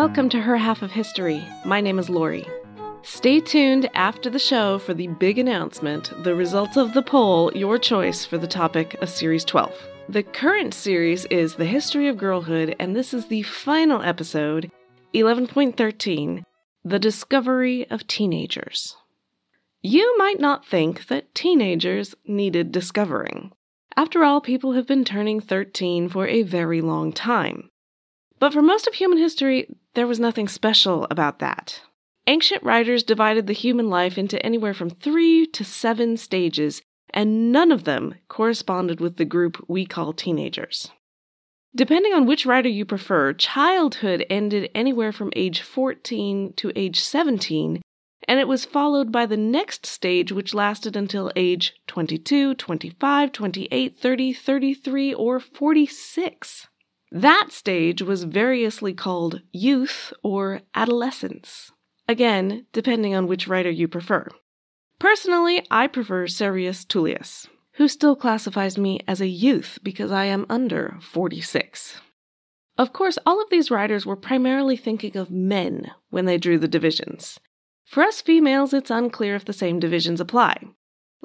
Welcome 0.00 0.28
to 0.30 0.40
Her 0.40 0.56
Half 0.56 0.82
of 0.82 0.92
History. 0.92 1.44
My 1.64 1.80
name 1.80 1.98
is 1.98 2.08
Lori. 2.08 2.46
Stay 3.02 3.40
tuned 3.40 3.90
after 3.94 4.30
the 4.30 4.38
show 4.38 4.78
for 4.78 4.94
the 4.94 5.08
big 5.08 5.38
announcement 5.38 6.12
the 6.24 6.34
results 6.34 6.76
of 6.76 6.94
the 6.94 7.02
poll, 7.02 7.52
your 7.54 7.78
choice 7.78 8.24
for 8.24 8.38
the 8.38 8.46
topic 8.46 8.94
of 9.02 9.08
Series 9.08 9.44
12. 9.44 9.72
The 10.08 10.22
current 10.22 10.74
series 10.74 11.24
is 11.26 11.56
The 11.56 11.66
History 11.66 12.08
of 12.08 12.16
Girlhood, 12.16 12.76
and 12.78 12.96
this 12.96 13.12
is 13.12 13.26
the 13.26 13.42
final 13.42 14.00
episode, 14.02 14.70
11.13 15.14 16.44
The 16.84 16.98
Discovery 16.98 17.90
of 17.90 18.06
Teenagers. 18.06 18.96
You 19.82 20.16
might 20.18 20.40
not 20.40 20.66
think 20.66 21.08
that 21.08 21.34
teenagers 21.34 22.14
needed 22.26 22.72
discovering. 22.72 23.52
After 23.96 24.24
all, 24.24 24.40
people 24.40 24.72
have 24.72 24.86
been 24.86 25.04
turning 25.04 25.40
13 25.40 26.08
for 26.08 26.26
a 26.26 26.42
very 26.42 26.80
long 26.80 27.12
time. 27.12 27.70
But 28.40 28.54
for 28.54 28.62
most 28.62 28.86
of 28.86 28.94
human 28.94 29.18
history, 29.18 29.68
there 29.92 30.06
was 30.06 30.18
nothing 30.18 30.48
special 30.48 31.06
about 31.10 31.40
that. 31.40 31.82
Ancient 32.26 32.62
writers 32.62 33.02
divided 33.02 33.46
the 33.46 33.52
human 33.52 33.90
life 33.90 34.16
into 34.16 34.44
anywhere 34.44 34.72
from 34.72 34.88
three 34.88 35.46
to 35.48 35.62
seven 35.62 36.16
stages, 36.16 36.80
and 37.12 37.52
none 37.52 37.70
of 37.70 37.84
them 37.84 38.14
corresponded 38.28 38.98
with 38.98 39.18
the 39.18 39.26
group 39.26 39.62
we 39.68 39.84
call 39.84 40.14
teenagers. 40.14 40.90
Depending 41.74 42.14
on 42.14 42.24
which 42.24 42.46
writer 42.46 42.68
you 42.70 42.86
prefer, 42.86 43.34
childhood 43.34 44.24
ended 44.30 44.70
anywhere 44.74 45.12
from 45.12 45.34
age 45.36 45.60
14 45.60 46.54
to 46.54 46.72
age 46.74 46.98
17, 46.98 47.82
and 48.26 48.40
it 48.40 48.48
was 48.48 48.64
followed 48.64 49.12
by 49.12 49.26
the 49.26 49.36
next 49.36 49.84
stage, 49.84 50.32
which 50.32 50.54
lasted 50.54 50.96
until 50.96 51.30
age 51.36 51.74
22, 51.88 52.54
25, 52.54 53.32
28, 53.32 53.98
30, 53.98 54.32
33, 54.32 55.14
or 55.14 55.38
46. 55.38 56.68
That 57.12 57.48
stage 57.50 58.02
was 58.02 58.24
variously 58.24 58.94
called 58.94 59.42
youth 59.52 60.12
or 60.22 60.62
adolescence. 60.74 61.72
Again, 62.06 62.66
depending 62.72 63.14
on 63.14 63.26
which 63.26 63.48
writer 63.48 63.70
you 63.70 63.88
prefer. 63.88 64.28
Personally, 64.98 65.66
I 65.70 65.86
prefer 65.86 66.26
Servius 66.26 66.84
Tullius, 66.84 67.48
who 67.74 67.88
still 67.88 68.14
classifies 68.14 68.78
me 68.78 69.00
as 69.08 69.20
a 69.20 69.26
youth 69.26 69.78
because 69.82 70.12
I 70.12 70.26
am 70.26 70.46
under 70.48 70.98
46. 71.00 72.00
Of 72.78 72.92
course, 72.92 73.18
all 73.26 73.42
of 73.42 73.50
these 73.50 73.70
writers 73.70 74.06
were 74.06 74.16
primarily 74.16 74.76
thinking 74.76 75.16
of 75.16 75.30
men 75.30 75.90
when 76.10 76.26
they 76.26 76.38
drew 76.38 76.58
the 76.58 76.68
divisions. 76.68 77.40
For 77.86 78.02
us 78.02 78.20
females, 78.20 78.72
it's 78.72 78.90
unclear 78.90 79.34
if 79.34 79.44
the 79.44 79.52
same 79.52 79.80
divisions 79.80 80.20
apply. 80.20 80.62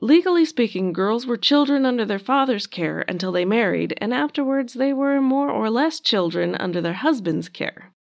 Legally 0.02 0.44
speaking, 0.44 0.92
girls 0.92 1.26
were 1.26 1.38
children 1.38 1.86
under 1.86 2.04
their 2.04 2.20
father's 2.20 2.68
care 2.68 3.06
until 3.08 3.32
they 3.32 3.46
married, 3.46 3.98
and 4.00 4.14
afterwards 4.14 4.74
they 4.74 4.92
were 4.92 5.22
more 5.22 5.50
or 5.50 5.70
less 5.70 6.02
children 6.02 6.54
under 6.56 6.82
their 6.82 6.94
husband's 6.94 7.48
care. 7.48 7.94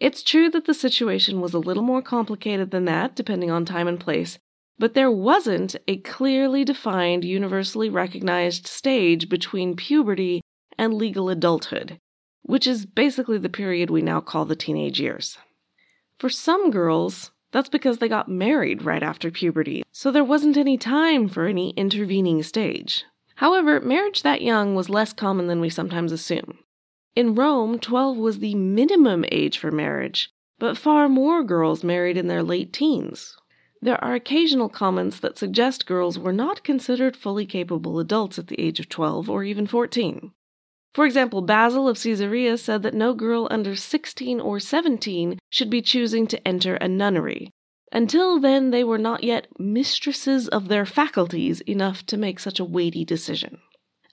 It's 0.00 0.22
true 0.22 0.50
that 0.50 0.64
the 0.64 0.74
situation 0.74 1.40
was 1.40 1.52
a 1.52 1.58
little 1.58 1.82
more 1.82 2.02
complicated 2.02 2.70
than 2.70 2.86
that, 2.86 3.14
depending 3.14 3.50
on 3.50 3.64
time 3.64 3.86
and 3.86 4.00
place, 4.00 4.38
but 4.78 4.94
there 4.94 5.10
wasn't 5.10 5.76
a 5.86 5.98
clearly 5.98 6.64
defined, 6.64 7.24
universally 7.24 7.90
recognized 7.90 8.66
stage 8.66 9.28
between 9.28 9.76
puberty 9.76 10.40
and 10.78 10.94
legal 10.94 11.28
adulthood, 11.28 11.98
which 12.42 12.66
is 12.66 12.86
basically 12.86 13.38
the 13.38 13.48
period 13.48 13.90
we 13.90 14.02
now 14.02 14.20
call 14.20 14.44
the 14.44 14.56
teenage 14.56 15.00
years. 15.00 15.38
For 16.18 16.28
some 16.28 16.70
girls, 16.70 17.30
that's 17.52 17.68
because 17.68 17.98
they 17.98 18.08
got 18.08 18.28
married 18.28 18.82
right 18.82 19.02
after 19.02 19.30
puberty, 19.30 19.82
so 19.92 20.10
there 20.10 20.24
wasn't 20.24 20.56
any 20.56 20.76
time 20.76 21.28
for 21.28 21.46
any 21.46 21.70
intervening 21.70 22.42
stage. 22.42 23.04
However, 23.36 23.80
marriage 23.80 24.22
that 24.22 24.42
young 24.42 24.74
was 24.74 24.88
less 24.88 25.12
common 25.12 25.46
than 25.46 25.60
we 25.60 25.68
sometimes 25.68 26.12
assume. 26.12 26.58
In 27.14 27.34
Rome, 27.34 27.78
12 27.78 28.16
was 28.16 28.38
the 28.38 28.54
minimum 28.54 29.24
age 29.30 29.58
for 29.58 29.70
marriage, 29.70 30.30
but 30.58 30.76
far 30.76 31.08
more 31.08 31.42
girls 31.42 31.84
married 31.84 32.16
in 32.16 32.28
their 32.28 32.42
late 32.42 32.72
teens. 32.72 33.36
There 33.82 34.02
are 34.02 34.14
occasional 34.14 34.68
comments 34.68 35.20
that 35.20 35.38
suggest 35.38 35.86
girls 35.86 36.18
were 36.18 36.32
not 36.32 36.64
considered 36.64 37.16
fully 37.16 37.46
capable 37.46 37.98
adults 37.98 38.38
at 38.38 38.48
the 38.48 38.60
age 38.60 38.80
of 38.80 38.88
12 38.88 39.28
or 39.28 39.44
even 39.44 39.66
14. 39.66 40.32
For 40.96 41.04
example, 41.04 41.42
Basil 41.42 41.90
of 41.90 42.02
Caesarea 42.02 42.56
said 42.56 42.82
that 42.82 42.94
no 42.94 43.12
girl 43.12 43.48
under 43.50 43.76
16 43.76 44.40
or 44.40 44.58
17 44.58 45.38
should 45.50 45.68
be 45.68 45.82
choosing 45.82 46.26
to 46.28 46.48
enter 46.48 46.76
a 46.76 46.88
nunnery. 46.88 47.50
Until 47.92 48.40
then, 48.40 48.70
they 48.70 48.82
were 48.82 48.96
not 48.96 49.22
yet 49.22 49.46
mistresses 49.58 50.48
of 50.48 50.68
their 50.68 50.86
faculties 50.86 51.60
enough 51.60 52.06
to 52.06 52.16
make 52.16 52.38
such 52.38 52.58
a 52.58 52.64
weighty 52.64 53.04
decision. 53.04 53.58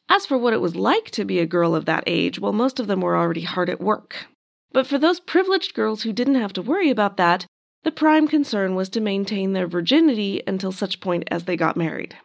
As 0.10 0.26
for 0.26 0.38
what 0.38 0.52
it 0.52 0.60
was 0.60 0.76
like 0.76 1.10
to 1.12 1.24
be 1.24 1.40
a 1.40 1.46
girl 1.46 1.74
of 1.74 1.86
that 1.86 2.04
age, 2.06 2.38
well, 2.38 2.52
most 2.52 2.82
of 2.82 2.88
them 2.88 3.00
were 3.00 3.16
already 3.16 3.44
hard 3.44 3.70
at 3.70 3.80
work. 3.80 4.26
But 4.74 4.86
for 4.86 4.98
those 4.98 5.22
privileged 5.22 5.74
girls 5.74 6.04
who 6.04 6.12
didn't 6.12 6.36
have 6.36 6.52
to 6.52 6.62
worry 6.62 6.90
about 6.90 7.16
that, 7.16 7.46
the 7.86 7.92
prime 7.92 8.28
concern 8.28 8.76
was 8.76 8.90
to 8.90 9.00
maintain 9.00 9.54
their 9.54 9.68
virginity 9.68 10.42
until 10.46 10.74
such 10.74 11.00
point 11.00 11.30
as 11.32 11.46
they 11.46 11.56
got 11.56 11.78
married. 11.78 12.18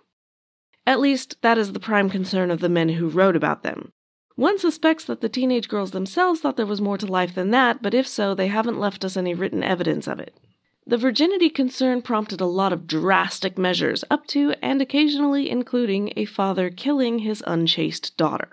At 0.84 0.98
least, 0.98 1.36
that 1.42 1.58
is 1.58 1.74
the 1.74 1.78
prime 1.78 2.10
concern 2.10 2.50
of 2.50 2.58
the 2.58 2.68
men 2.68 2.88
who 2.88 3.08
wrote 3.08 3.36
about 3.36 3.62
them. 3.62 3.92
One 4.38 4.56
suspects 4.56 5.02
that 5.06 5.20
the 5.20 5.28
teenage 5.28 5.68
girls 5.68 5.90
themselves 5.90 6.38
thought 6.38 6.56
there 6.56 6.64
was 6.64 6.80
more 6.80 6.96
to 6.96 7.06
life 7.06 7.34
than 7.34 7.50
that, 7.50 7.82
but 7.82 7.92
if 7.92 8.06
so, 8.06 8.36
they 8.36 8.46
haven't 8.46 8.78
left 8.78 9.04
us 9.04 9.16
any 9.16 9.34
written 9.34 9.64
evidence 9.64 10.06
of 10.06 10.20
it. 10.20 10.38
The 10.86 10.96
virginity 10.96 11.50
concern 11.50 12.02
prompted 12.02 12.40
a 12.40 12.46
lot 12.46 12.72
of 12.72 12.86
drastic 12.86 13.58
measures, 13.58 14.04
up 14.08 14.28
to 14.28 14.54
and 14.62 14.80
occasionally 14.80 15.50
including 15.50 16.12
a 16.14 16.24
father 16.24 16.70
killing 16.70 17.18
his 17.18 17.42
unchaste 17.48 18.16
daughter. 18.16 18.50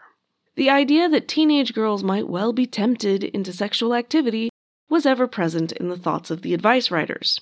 The 0.55 0.71
idea 0.71 1.07
that 1.07 1.27
teenage 1.27 1.75
girls 1.75 2.03
might 2.03 2.27
well 2.27 2.51
be 2.51 2.65
tempted 2.65 3.23
into 3.23 3.53
sexual 3.53 3.93
activity 3.93 4.49
was 4.89 5.05
ever 5.05 5.27
present 5.27 5.71
in 5.71 5.89
the 5.89 5.99
thoughts 5.99 6.31
of 6.31 6.41
the 6.41 6.55
advice 6.55 6.89
writers. 6.89 7.39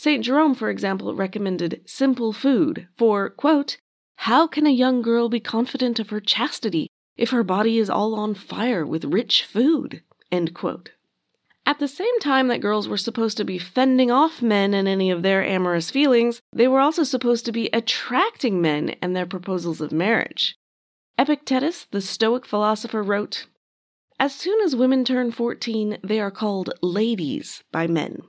St. 0.00 0.24
Jerome, 0.24 0.56
for 0.56 0.70
example, 0.70 1.14
recommended 1.14 1.82
simple 1.86 2.32
food 2.32 2.88
for, 2.96 3.30
quote, 3.30 3.76
How 4.16 4.48
can 4.48 4.66
a 4.66 4.70
young 4.70 5.02
girl 5.02 5.28
be 5.28 5.38
confident 5.38 6.00
of 6.00 6.10
her 6.10 6.20
chastity 6.20 6.88
if 7.16 7.30
her 7.30 7.42
body 7.42 7.78
is 7.78 7.90
all 7.90 8.14
on 8.14 8.34
fire 8.34 8.84
with 8.84 9.04
rich 9.04 9.44
food? 9.44 10.02
At 10.32 11.78
the 11.80 11.88
same 11.88 12.20
time 12.20 12.48
that 12.48 12.60
girls 12.60 12.88
were 12.88 12.96
supposed 12.96 13.36
to 13.38 13.44
be 13.44 13.58
fending 13.58 14.10
off 14.10 14.40
men 14.40 14.72
and 14.72 14.86
any 14.86 15.10
of 15.10 15.22
their 15.22 15.44
amorous 15.44 15.90
feelings, 15.90 16.40
they 16.52 16.68
were 16.68 16.80
also 16.80 17.02
supposed 17.02 17.44
to 17.46 17.52
be 17.52 17.68
attracting 17.72 18.60
men 18.60 18.90
and 19.02 19.16
their 19.16 19.26
proposals 19.26 19.80
of 19.80 19.90
marriage. 19.90 20.56
Epictetus, 21.18 21.86
the 21.90 22.00
Stoic 22.00 22.44
philosopher, 22.44 23.02
wrote 23.02 23.46
As 24.20 24.34
soon 24.34 24.60
as 24.60 24.76
women 24.76 25.04
turn 25.04 25.32
14, 25.32 25.98
they 26.04 26.20
are 26.20 26.30
called 26.30 26.70
ladies 26.82 27.64
by 27.72 27.86
men. 27.86 28.22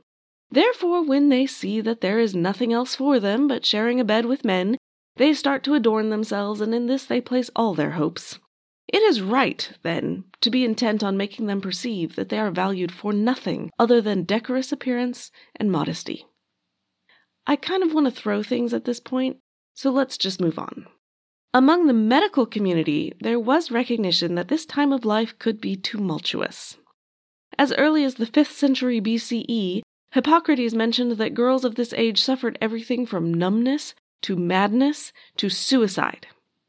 Therefore, 0.49 1.03
when 1.03 1.29
they 1.29 1.45
see 1.45 1.81
that 1.81 2.01
there 2.01 2.19
is 2.19 2.33
nothing 2.33 2.71
else 2.71 2.95
for 2.95 3.19
them 3.19 3.47
but 3.47 3.65
sharing 3.65 3.99
a 3.99 4.05
bed 4.05 4.25
with 4.25 4.45
men, 4.45 4.77
they 5.17 5.33
start 5.33 5.63
to 5.65 5.73
adorn 5.73 6.09
themselves, 6.09 6.61
and 6.61 6.73
in 6.73 6.87
this 6.87 7.05
they 7.05 7.19
place 7.19 7.49
all 7.55 7.73
their 7.73 7.91
hopes. 7.91 8.39
It 8.87 9.03
is 9.03 9.21
right, 9.21 9.69
then, 9.83 10.23
to 10.39 10.49
be 10.49 10.63
intent 10.63 11.03
on 11.03 11.17
making 11.17 11.47
them 11.47 11.59
perceive 11.59 12.15
that 12.15 12.29
they 12.29 12.39
are 12.39 12.51
valued 12.51 12.91
for 12.91 13.11
nothing 13.11 13.69
other 13.77 14.01
than 14.01 14.23
decorous 14.23 14.71
appearance 14.71 15.29
and 15.57 15.71
modesty. 15.71 16.25
I 17.45 17.57
kind 17.57 17.83
of 17.83 17.93
want 17.93 18.05
to 18.05 18.11
throw 18.11 18.43
things 18.43 18.73
at 18.73 18.85
this 18.85 18.99
point, 18.99 19.37
so 19.73 19.91
let's 19.91 20.17
just 20.17 20.39
move 20.39 20.57
on. 20.57 20.87
Among 21.53 21.87
the 21.87 21.93
medical 21.93 22.45
community, 22.45 23.13
there 23.19 23.39
was 23.39 23.71
recognition 23.71 24.35
that 24.35 24.47
this 24.47 24.65
time 24.65 24.93
of 24.93 25.05
life 25.05 25.37
could 25.37 25.59
be 25.59 25.75
tumultuous. 25.75 26.77
As 27.57 27.73
early 27.73 28.03
as 28.03 28.15
the 28.15 28.25
5th 28.25 28.51
century 28.51 29.01
BCE, 29.01 29.81
Hippocrates 30.11 30.73
mentioned 30.73 31.13
that 31.13 31.33
girls 31.33 31.65
of 31.65 31.75
this 31.75 31.93
age 31.93 32.21
suffered 32.21 32.57
everything 32.61 33.05
from 33.05 33.33
numbness 33.33 33.95
to 34.21 34.35
madness 34.35 35.11
to 35.37 35.49
suicide. 35.49 36.27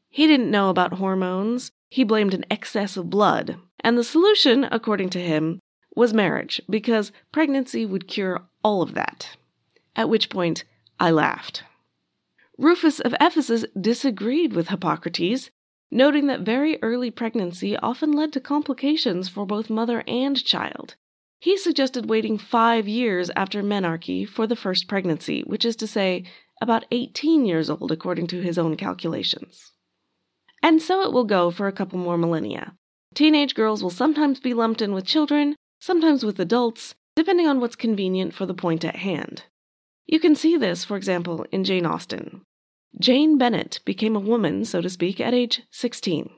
He 0.09 0.27
didn't 0.27 0.51
know 0.51 0.69
about 0.69 0.93
hormones, 0.93 1.71
he 1.89 2.03
blamed 2.03 2.33
an 2.33 2.45
excess 2.49 2.95
of 2.95 3.09
blood. 3.09 3.57
And 3.81 3.97
the 3.97 4.03
solution, 4.03 4.65
according 4.71 5.09
to 5.11 5.19
him, 5.19 5.59
was 5.95 6.13
marriage, 6.13 6.61
because 6.69 7.11
pregnancy 7.31 7.85
would 7.85 8.07
cure 8.07 8.43
all 8.63 8.81
of 8.81 8.93
that. 8.93 9.35
At 9.95 10.09
which 10.09 10.29
point, 10.29 10.63
I 10.99 11.11
laughed. 11.11 11.63
Rufus 12.57 12.99
of 12.99 13.15
Ephesus 13.19 13.65
disagreed 13.79 14.53
with 14.53 14.67
Hippocrates, 14.67 15.49
noting 15.91 16.27
that 16.27 16.41
very 16.41 16.77
early 16.81 17.09
pregnancy 17.09 17.75
often 17.77 18.11
led 18.11 18.33
to 18.33 18.39
complications 18.39 19.29
for 19.29 19.45
both 19.45 19.69
mother 19.69 20.03
and 20.07 20.43
child. 20.43 20.95
He 21.39 21.57
suggested 21.57 22.09
waiting 22.09 22.37
five 22.37 22.87
years 22.87 23.31
after 23.35 23.63
menarche 23.63 24.27
for 24.27 24.45
the 24.45 24.57
first 24.57 24.87
pregnancy, 24.87 25.41
which 25.47 25.63
is 25.63 25.77
to 25.77 25.87
say, 25.87 26.25
about 26.61 26.85
18 26.91 27.45
years 27.45 27.69
old 27.69 27.91
according 27.91 28.27
to 28.27 28.41
his 28.41 28.57
own 28.57 28.75
calculations. 28.75 29.71
And 30.61 30.81
so 30.81 31.01
it 31.01 31.13
will 31.13 31.23
go 31.23 31.51
for 31.51 31.67
a 31.67 31.71
couple 31.71 31.99
more 31.99 32.17
millennia. 32.17 32.73
Teenage 33.13 33.55
girls 33.55 33.81
will 33.81 33.89
sometimes 33.89 34.39
be 34.39 34.53
lumped 34.53 34.81
in 34.81 34.93
with 34.93 35.05
children, 35.05 35.55
sometimes 35.79 36.23
with 36.23 36.39
adults, 36.39 36.95
depending 37.15 37.47
on 37.47 37.59
what's 37.59 37.75
convenient 37.75 38.33
for 38.33 38.45
the 38.45 38.53
point 38.53 38.85
at 38.85 38.97
hand. 38.97 39.43
You 40.05 40.19
can 40.19 40.35
see 40.35 40.57
this, 40.57 40.83
for 40.85 40.97
example, 40.97 41.45
in 41.51 41.63
Jane 41.63 41.85
Austen. 41.85 42.41
Jane 42.99 43.37
Bennet 43.37 43.79
became 43.85 44.15
a 44.15 44.19
woman, 44.19 44.65
so 44.65 44.81
to 44.81 44.89
speak, 44.89 45.19
at 45.19 45.33
age 45.33 45.61
16. 45.71 46.29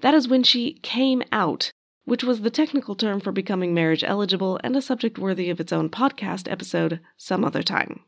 That 0.00 0.14
is 0.14 0.28
when 0.28 0.42
she 0.42 0.74
came 0.82 1.22
out, 1.32 1.72
which 2.04 2.24
was 2.24 2.40
the 2.40 2.50
technical 2.50 2.94
term 2.94 3.20
for 3.20 3.32
becoming 3.32 3.74
marriage 3.74 4.04
eligible 4.04 4.60
and 4.62 4.76
a 4.76 4.82
subject 4.82 5.18
worthy 5.18 5.50
of 5.50 5.60
its 5.60 5.72
own 5.72 5.90
podcast 5.90 6.50
episode 6.50 7.00
some 7.16 7.44
other 7.44 7.62
time. 7.62 8.00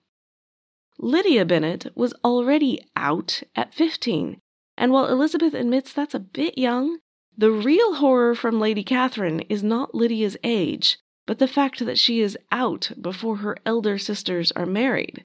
Lydia 0.99 1.45
Bennet 1.45 1.89
was 1.97 2.15
already 2.25 2.81
out 2.95 3.43
at 3.57 3.75
15, 3.75 4.41
and 4.77 4.93
while 4.93 5.07
Elizabeth 5.07 5.55
admits 5.55 5.93
that's 5.93 6.15
a 6.15 6.21
bit 6.21 6.59
young, 6.59 6.99
the 7.37 7.51
real 7.51 7.95
horror 7.95 8.35
from 8.35 8.61
Lady 8.61 8.85
Catherine 8.85 9.41
is 9.41 9.63
not 9.63 9.95
Lydia's 9.95 10.37
age, 10.45 10.99
but 11.27 11.39
the 11.39 11.49
fact 11.49 11.85
that 11.85 11.99
she 11.99 12.21
is 12.21 12.39
out 12.53 12.93
before 13.01 13.37
her 13.37 13.57
elder 13.65 13.99
sisters 13.99 14.53
are 14.53 14.67
married. 14.67 15.25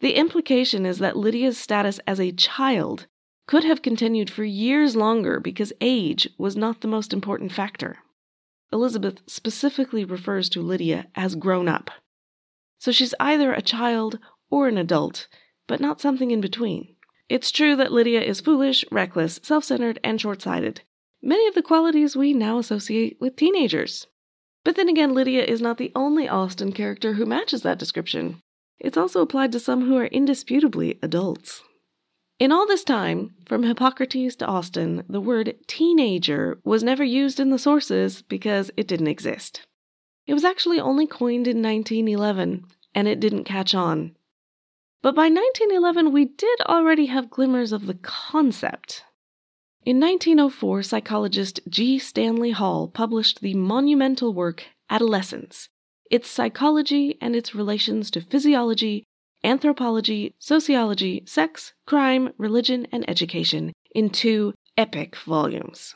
The 0.00 0.14
implication 0.14 0.86
is 0.86 0.98
that 0.98 1.16
Lydia's 1.16 1.58
status 1.58 1.98
as 2.06 2.20
a 2.20 2.32
child 2.32 3.06
could 3.46 3.64
have 3.64 3.82
continued 3.82 4.30
for 4.30 4.44
years 4.44 4.94
longer 4.94 5.40
because 5.40 5.72
age 5.80 6.28
was 6.38 6.56
not 6.56 6.80
the 6.80 6.88
most 6.88 7.12
important 7.12 7.52
factor. 7.52 7.98
Elizabeth 8.72 9.20
specifically 9.26 10.04
refers 10.04 10.48
to 10.50 10.60
Lydia 10.60 11.06
as 11.14 11.34
grown 11.34 11.68
up. 11.68 11.90
So 12.78 12.92
she's 12.92 13.14
either 13.18 13.52
a 13.52 13.62
child 13.62 14.18
or 14.50 14.68
an 14.68 14.78
adult, 14.78 15.26
but 15.66 15.80
not 15.80 16.00
something 16.00 16.30
in 16.30 16.40
between. 16.40 16.94
It's 17.28 17.50
true 17.50 17.76
that 17.76 17.92
Lydia 17.92 18.22
is 18.22 18.40
foolish, 18.40 18.84
reckless, 18.90 19.38
self 19.42 19.64
centered, 19.64 19.98
and 20.02 20.20
short 20.20 20.40
sighted, 20.40 20.80
many 21.20 21.46
of 21.46 21.54
the 21.54 21.62
qualities 21.62 22.16
we 22.16 22.32
now 22.32 22.58
associate 22.58 23.18
with 23.20 23.36
teenagers. 23.36 24.06
But 24.64 24.76
then 24.76 24.88
again, 24.88 25.12
Lydia 25.12 25.44
is 25.44 25.60
not 25.60 25.76
the 25.76 25.92
only 25.94 26.28
Austen 26.28 26.72
character 26.72 27.14
who 27.14 27.26
matches 27.26 27.62
that 27.62 27.78
description. 27.78 28.40
It's 28.78 28.96
also 28.96 29.20
applied 29.20 29.52
to 29.52 29.60
some 29.60 29.86
who 29.86 29.96
are 29.96 30.06
indisputably 30.06 30.98
adults. 31.02 31.62
In 32.38 32.52
all 32.52 32.66
this 32.66 32.84
time, 32.84 33.34
from 33.46 33.64
Hippocrates 33.64 34.36
to 34.36 34.46
Austen, 34.46 35.02
the 35.08 35.20
word 35.20 35.56
teenager 35.66 36.60
was 36.64 36.84
never 36.84 37.02
used 37.02 37.40
in 37.40 37.50
the 37.50 37.58
sources 37.58 38.22
because 38.22 38.70
it 38.76 38.86
didn't 38.86 39.08
exist. 39.08 39.66
It 40.26 40.34
was 40.34 40.44
actually 40.44 40.78
only 40.78 41.06
coined 41.06 41.48
in 41.48 41.60
1911, 41.62 42.64
and 42.94 43.08
it 43.08 43.20
didn't 43.20 43.44
catch 43.44 43.74
on. 43.74 44.14
But 45.00 45.14
by 45.14 45.28
1911, 45.28 46.12
we 46.12 46.24
did 46.24 46.60
already 46.62 47.06
have 47.06 47.30
glimmers 47.30 47.70
of 47.72 47.86
the 47.86 47.94
concept. 47.94 49.04
In 49.84 50.00
1904, 50.00 50.82
psychologist 50.82 51.60
G. 51.68 52.00
Stanley 52.00 52.50
Hall 52.50 52.88
published 52.88 53.40
the 53.40 53.54
monumental 53.54 54.34
work 54.34 54.66
Adolescence 54.90 55.68
Its 56.10 56.28
Psychology 56.28 57.16
and 57.20 57.36
Its 57.36 57.54
Relations 57.54 58.10
to 58.10 58.20
Physiology, 58.20 59.04
Anthropology, 59.44 60.34
Sociology, 60.40 61.22
Sex, 61.26 61.74
Crime, 61.86 62.32
Religion, 62.36 62.88
and 62.90 63.08
Education 63.08 63.72
in 63.94 64.10
two 64.10 64.52
epic 64.76 65.14
volumes. 65.14 65.94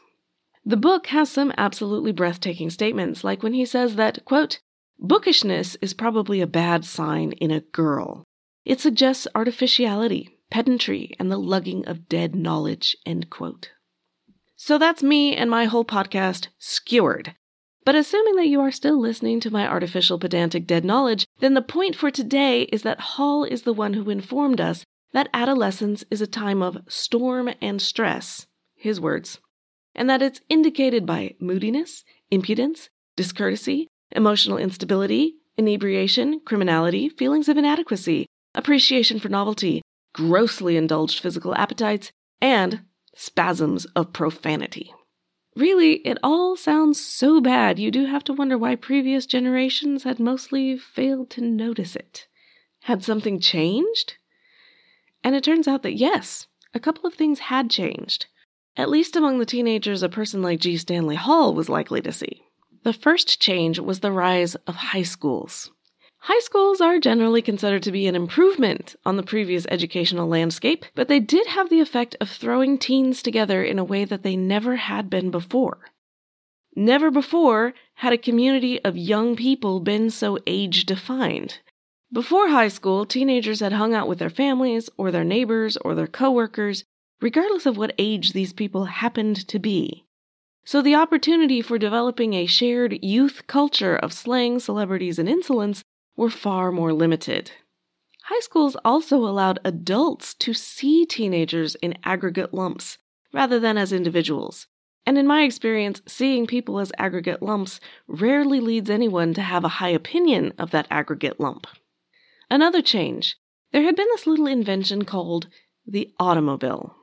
The 0.64 0.76
book 0.76 1.08
has 1.08 1.28
some 1.28 1.52
absolutely 1.58 2.12
breathtaking 2.12 2.70
statements, 2.70 3.24
like 3.24 3.42
when 3.42 3.52
he 3.52 3.64
says 3.64 3.96
that, 3.96 4.24
quote, 4.24 4.60
bookishness 5.00 5.76
is 5.82 5.92
probably 5.92 6.40
a 6.40 6.46
bad 6.46 6.84
sign 6.84 7.32
in 7.32 7.50
a 7.50 7.60
girl. 7.60 8.22
It 8.64 8.80
suggests 8.80 9.26
artificiality, 9.34 10.38
pedantry, 10.48 11.14
and 11.18 11.30
the 11.30 11.38
lugging 11.38 11.84
of 11.86 12.08
dead 12.08 12.36
knowledge, 12.36 12.96
end 13.04 13.28
quote. 13.28 13.70
So 14.54 14.78
that's 14.78 15.02
me 15.02 15.34
and 15.34 15.50
my 15.50 15.64
whole 15.64 15.84
podcast 15.84 16.46
skewered. 16.58 17.34
But 17.84 17.96
assuming 17.96 18.36
that 18.36 18.46
you 18.46 18.60
are 18.60 18.70
still 18.70 19.00
listening 19.00 19.40
to 19.40 19.50
my 19.50 19.66
artificial 19.66 20.16
pedantic 20.20 20.68
dead 20.68 20.84
knowledge, 20.84 21.26
then 21.40 21.54
the 21.54 21.62
point 21.62 21.96
for 21.96 22.12
today 22.12 22.62
is 22.62 22.82
that 22.82 23.00
Hall 23.00 23.42
is 23.42 23.62
the 23.62 23.72
one 23.72 23.94
who 23.94 24.08
informed 24.10 24.60
us 24.60 24.84
that 25.12 25.28
adolescence 25.34 26.04
is 26.10 26.20
a 26.20 26.28
time 26.28 26.62
of 26.62 26.78
storm 26.86 27.50
and 27.60 27.82
stress, 27.82 28.46
his 28.76 29.00
words, 29.00 29.40
and 29.94 30.08
that 30.08 30.22
it's 30.22 30.40
indicated 30.48 31.04
by 31.04 31.34
moodiness, 31.40 32.04
impudence, 32.30 32.88
discourtesy, 33.16 33.88
emotional 34.12 34.58
instability, 34.58 35.34
inebriation, 35.56 36.40
criminality, 36.44 37.08
feelings 37.08 37.48
of 37.48 37.56
inadequacy, 37.58 38.26
appreciation 38.54 39.18
for 39.18 39.28
novelty, 39.28 39.82
grossly 40.14 40.76
indulged 40.76 41.20
physical 41.20 41.54
appetites, 41.54 42.12
and 42.40 42.82
spasms 43.14 43.84
of 43.96 44.12
profanity. 44.12 44.92
Really, 45.54 45.96
it 46.06 46.18
all 46.22 46.56
sounds 46.56 46.98
so 46.98 47.40
bad, 47.40 47.78
you 47.78 47.90
do 47.90 48.06
have 48.06 48.24
to 48.24 48.32
wonder 48.32 48.56
why 48.56 48.74
previous 48.74 49.26
generations 49.26 50.04
had 50.04 50.18
mostly 50.18 50.78
failed 50.78 51.28
to 51.30 51.42
notice 51.42 51.94
it. 51.94 52.26
Had 52.84 53.04
something 53.04 53.38
changed? 53.38 54.14
And 55.22 55.34
it 55.34 55.44
turns 55.44 55.68
out 55.68 55.82
that 55.82 55.94
yes, 55.94 56.46
a 56.74 56.80
couple 56.80 57.06
of 57.06 57.14
things 57.14 57.38
had 57.38 57.70
changed. 57.70 58.26
At 58.76 58.88
least 58.88 59.14
among 59.14 59.38
the 59.38 59.46
teenagers 59.46 60.02
a 60.02 60.08
person 60.08 60.40
like 60.40 60.60
G. 60.60 60.78
Stanley 60.78 61.16
Hall 61.16 61.54
was 61.54 61.68
likely 61.68 62.00
to 62.00 62.12
see. 62.12 62.42
The 62.82 62.94
first 62.94 63.40
change 63.40 63.78
was 63.78 64.00
the 64.00 64.10
rise 64.10 64.54
of 64.66 64.74
high 64.74 65.02
schools. 65.02 65.70
High 66.26 66.38
schools 66.38 66.80
are 66.80 67.00
generally 67.00 67.42
considered 67.42 67.82
to 67.82 67.90
be 67.90 68.06
an 68.06 68.14
improvement 68.14 68.94
on 69.04 69.16
the 69.16 69.24
previous 69.24 69.66
educational 69.68 70.28
landscape, 70.28 70.84
but 70.94 71.08
they 71.08 71.18
did 71.18 71.48
have 71.48 71.68
the 71.68 71.80
effect 71.80 72.14
of 72.20 72.30
throwing 72.30 72.78
teens 72.78 73.22
together 73.22 73.64
in 73.64 73.76
a 73.76 73.84
way 73.84 74.04
that 74.04 74.22
they 74.22 74.36
never 74.36 74.76
had 74.76 75.10
been 75.10 75.32
before. 75.32 75.90
Never 76.76 77.10
before 77.10 77.74
had 77.94 78.12
a 78.12 78.18
community 78.18 78.80
of 78.84 78.96
young 78.96 79.34
people 79.34 79.80
been 79.80 80.10
so 80.10 80.38
age 80.46 80.86
defined. 80.86 81.58
Before 82.12 82.50
high 82.50 82.68
school, 82.68 83.04
teenagers 83.04 83.58
had 83.58 83.72
hung 83.72 83.92
out 83.92 84.06
with 84.06 84.20
their 84.20 84.30
families 84.30 84.88
or 84.96 85.10
their 85.10 85.24
neighbors 85.24 85.76
or 85.78 85.96
their 85.96 86.06
coworkers, 86.06 86.84
regardless 87.20 87.66
of 87.66 87.76
what 87.76 87.96
age 87.98 88.32
these 88.32 88.52
people 88.52 88.84
happened 88.84 89.48
to 89.48 89.58
be. 89.58 90.04
So 90.64 90.82
the 90.82 90.94
opportunity 90.94 91.62
for 91.62 91.78
developing 91.78 92.34
a 92.34 92.46
shared 92.46 93.02
youth 93.02 93.48
culture 93.48 93.96
of 93.96 94.12
slang, 94.12 94.60
celebrities, 94.60 95.18
and 95.18 95.28
insolence 95.28 95.82
were 96.16 96.30
far 96.30 96.72
more 96.72 96.92
limited. 96.92 97.50
High 98.24 98.40
schools 98.40 98.76
also 98.84 99.18
allowed 99.18 99.58
adults 99.64 100.34
to 100.34 100.54
see 100.54 101.04
teenagers 101.04 101.74
in 101.76 101.98
aggregate 102.04 102.54
lumps 102.54 102.98
rather 103.32 103.58
than 103.58 103.76
as 103.76 103.92
individuals. 103.92 104.66
And 105.04 105.18
in 105.18 105.26
my 105.26 105.42
experience, 105.42 106.00
seeing 106.06 106.46
people 106.46 106.78
as 106.78 106.92
aggregate 106.96 107.42
lumps 107.42 107.80
rarely 108.06 108.60
leads 108.60 108.88
anyone 108.88 109.34
to 109.34 109.42
have 109.42 109.64
a 109.64 109.78
high 109.80 109.88
opinion 109.88 110.52
of 110.58 110.70
that 110.70 110.86
aggregate 110.90 111.40
lump. 111.40 111.66
Another 112.48 112.82
change 112.82 113.36
there 113.72 113.82
had 113.82 113.96
been 113.96 114.06
this 114.12 114.26
little 114.26 114.46
invention 114.46 115.04
called 115.04 115.48
the 115.86 116.12
automobile. 116.20 116.94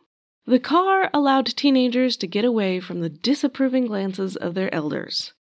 The 0.46 0.60
car 0.60 1.10
allowed 1.14 1.48
teenagers 1.48 2.16
to 2.18 2.28
get 2.28 2.46
away 2.46 2.80
from 2.80 3.02
the 3.02 3.10
disapproving 3.10 3.88
glances 3.88 4.36
of 4.36 4.54
their 4.54 4.74
elders. 4.74 5.34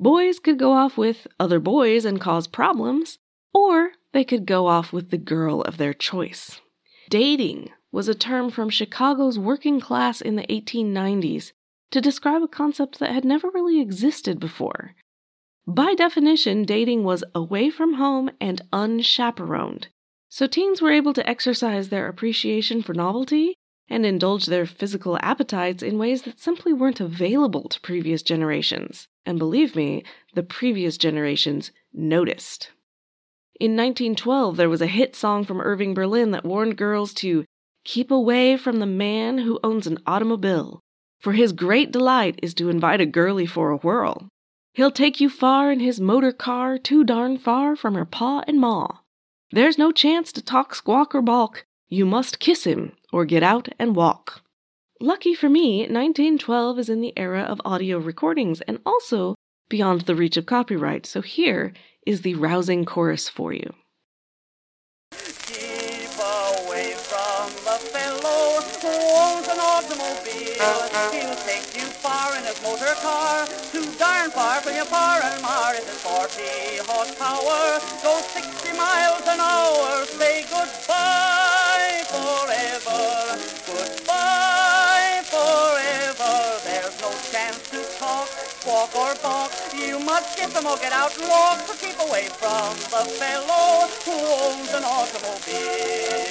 Boys 0.00 0.38
could 0.38 0.58
go 0.58 0.72
off 0.72 0.98
with 0.98 1.26
other 1.38 1.60
boys 1.60 2.04
and 2.04 2.20
cause 2.20 2.46
problems, 2.46 3.18
or 3.52 3.92
they 4.12 4.24
could 4.24 4.46
go 4.46 4.66
off 4.66 4.92
with 4.92 5.10
the 5.10 5.18
girl 5.18 5.62
of 5.62 5.76
their 5.76 5.94
choice. 5.94 6.60
Dating 7.10 7.70
was 7.92 8.08
a 8.08 8.14
term 8.14 8.50
from 8.50 8.70
Chicago's 8.70 9.38
working 9.38 9.78
class 9.78 10.20
in 10.20 10.36
the 10.36 10.46
1890s 10.48 11.52
to 11.92 12.00
describe 12.00 12.42
a 12.42 12.48
concept 12.48 12.98
that 12.98 13.12
had 13.12 13.24
never 13.24 13.50
really 13.50 13.80
existed 13.80 14.40
before. 14.40 14.96
By 15.66 15.94
definition, 15.94 16.64
dating 16.64 17.04
was 17.04 17.22
away 17.34 17.70
from 17.70 17.94
home 17.94 18.30
and 18.40 18.62
unchaperoned, 18.72 19.88
so 20.28 20.46
teens 20.46 20.82
were 20.82 20.90
able 20.90 21.12
to 21.12 21.28
exercise 21.28 21.88
their 21.88 22.08
appreciation 22.08 22.82
for 22.82 22.94
novelty 22.94 23.56
and 23.88 24.06
indulge 24.06 24.46
their 24.46 24.66
physical 24.66 25.18
appetites 25.20 25.82
in 25.82 25.98
ways 25.98 26.22
that 26.22 26.40
simply 26.40 26.72
weren't 26.72 27.00
available 27.00 27.68
to 27.68 27.80
previous 27.80 28.22
generations. 28.22 29.08
And 29.26 29.38
believe 29.38 29.76
me, 29.76 30.04
the 30.34 30.42
previous 30.42 30.96
generations 30.96 31.70
noticed. 31.92 32.70
In 33.60 33.76
1912, 33.76 34.56
there 34.56 34.68
was 34.68 34.82
a 34.82 34.86
hit 34.86 35.14
song 35.14 35.44
from 35.44 35.60
Irving 35.60 35.94
Berlin 35.94 36.32
that 36.32 36.44
warned 36.44 36.76
girls 36.76 37.14
to 37.14 37.44
keep 37.84 38.10
away 38.10 38.56
from 38.56 38.78
the 38.78 38.86
man 38.86 39.38
who 39.38 39.60
owns 39.62 39.86
an 39.86 39.98
automobile, 40.06 40.80
for 41.20 41.32
his 41.32 41.52
great 41.52 41.92
delight 41.92 42.40
is 42.42 42.54
to 42.54 42.68
invite 42.68 43.00
a 43.00 43.06
girlie 43.06 43.46
for 43.46 43.70
a 43.70 43.76
whirl. 43.76 44.28
He'll 44.72 44.90
take 44.90 45.20
you 45.20 45.28
far 45.28 45.70
in 45.70 45.78
his 45.78 46.00
motor 46.00 46.32
car, 46.32 46.78
too 46.78 47.04
darn 47.04 47.38
far 47.38 47.76
from 47.76 47.94
her 47.94 48.04
pa 48.04 48.42
and 48.48 48.60
ma. 48.60 48.88
There's 49.52 49.78
no 49.78 49.92
chance 49.92 50.32
to 50.32 50.42
talk, 50.42 50.74
squawk, 50.74 51.14
or 51.14 51.22
balk. 51.22 51.64
You 51.88 52.06
must 52.06 52.38
kiss 52.38 52.64
him 52.64 52.92
or 53.12 53.24
get 53.24 53.42
out 53.42 53.68
and 53.78 53.94
walk. 53.94 54.42
Lucky 55.00 55.34
for 55.34 55.48
me, 55.48 55.80
1912 55.80 56.78
is 56.78 56.88
in 56.88 57.00
the 57.00 57.12
era 57.16 57.42
of 57.42 57.60
audio 57.64 57.98
recordings 57.98 58.60
and 58.62 58.78
also 58.86 59.34
beyond 59.68 60.02
the 60.02 60.14
reach 60.14 60.36
of 60.36 60.46
copyright, 60.46 61.04
so 61.04 61.20
here 61.20 61.72
is 62.06 62.22
the 62.22 62.34
rousing 62.34 62.84
chorus 62.84 63.28
for 63.28 63.52
you. 63.52 63.74
Keep 65.12 66.14
away 66.18 66.94
from 66.96 67.50
the 67.68 67.78
fellow 67.92 68.60
who 68.80 68.94
owns 69.18 69.48
an 69.48 69.58
automobile. 69.60 70.88
He'll 71.12 71.36
take 71.44 71.74
you 71.76 71.86
far 72.00 72.36
in 72.36 72.44
his 72.44 72.62
motor 72.62 72.94
car, 73.02 73.46
too 73.72 73.84
darn 73.98 74.30
far 74.30 74.60
from 74.60 74.74
your 74.74 74.86
far 74.86 75.20
and 75.22 75.42
mar. 75.42 75.74
It 75.74 75.82
is 75.82 76.00
40 76.02 76.86
horsepower, 76.86 77.80
go 78.02 78.20
60 78.20 78.76
miles 78.76 79.26
an 79.28 79.40
hour. 79.40 79.63
Must 90.04 90.36
get 90.36 90.50
them 90.50 90.66
or 90.66 90.76
get 90.76 90.92
so 90.92 91.74
keep 91.74 91.98
away 92.08 92.28
from 92.28 92.74
the 92.92 93.04
fellow 93.16 93.88
who 94.04 94.12
owns 94.12 94.72
an 94.74 94.84
automobile. 94.84 96.24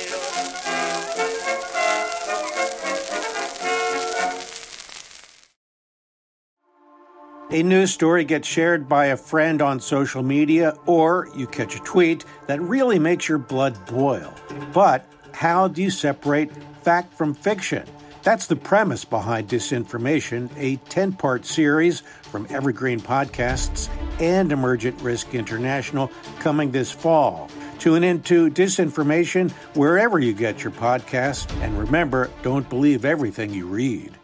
A 7.52 7.62
news 7.62 7.92
story 7.92 8.24
gets 8.24 8.48
shared 8.48 8.90
by 8.90 9.08
a 9.08 9.18
friend 9.18 9.62
on 9.62 9.80
social 9.80 10.24
media, 10.24 10.76
or 10.88 11.30
you 11.36 11.46
catch 11.46 11.76
a 11.76 11.80
tweet 11.80 12.26
that 12.48 12.60
really 12.62 12.98
makes 12.98 13.30
your 13.30 13.38
blood 13.38 13.78
boil. 13.86 14.34
But 14.74 15.06
how 15.34 15.68
do 15.68 15.84
you 15.84 15.92
separate 15.92 16.52
fact 16.82 17.14
from 17.14 17.36
fiction? 17.36 17.88
That's 18.24 18.48
the 18.48 18.56
premise 18.56 19.04
behind 19.04 19.50
Disinformation, 19.50 20.50
a 20.58 20.78
10 20.88 21.12
part 21.14 21.46
series 21.46 22.00
from 22.22 22.48
Evergreen 22.50 23.02
Podcasts 23.02 23.90
and 24.22 24.54
Emergent 24.54 25.00
Risk 25.02 25.36
International 25.36 26.10
coming 26.40 26.72
this 26.72 26.90
fall. 26.90 27.50
Tune 27.80 28.02
into 28.06 28.50
Disinformation 28.50 29.52
wherever 29.76 30.20
you 30.20 30.34
get 30.34 30.64
your 30.64 30.72
podcasts, 30.72 31.52
and 31.62 31.78
remember, 31.78 32.30
don't 32.44 32.68
believe 32.70 33.04
everything 33.04 33.54
you 33.54 33.68
read. 33.68 34.18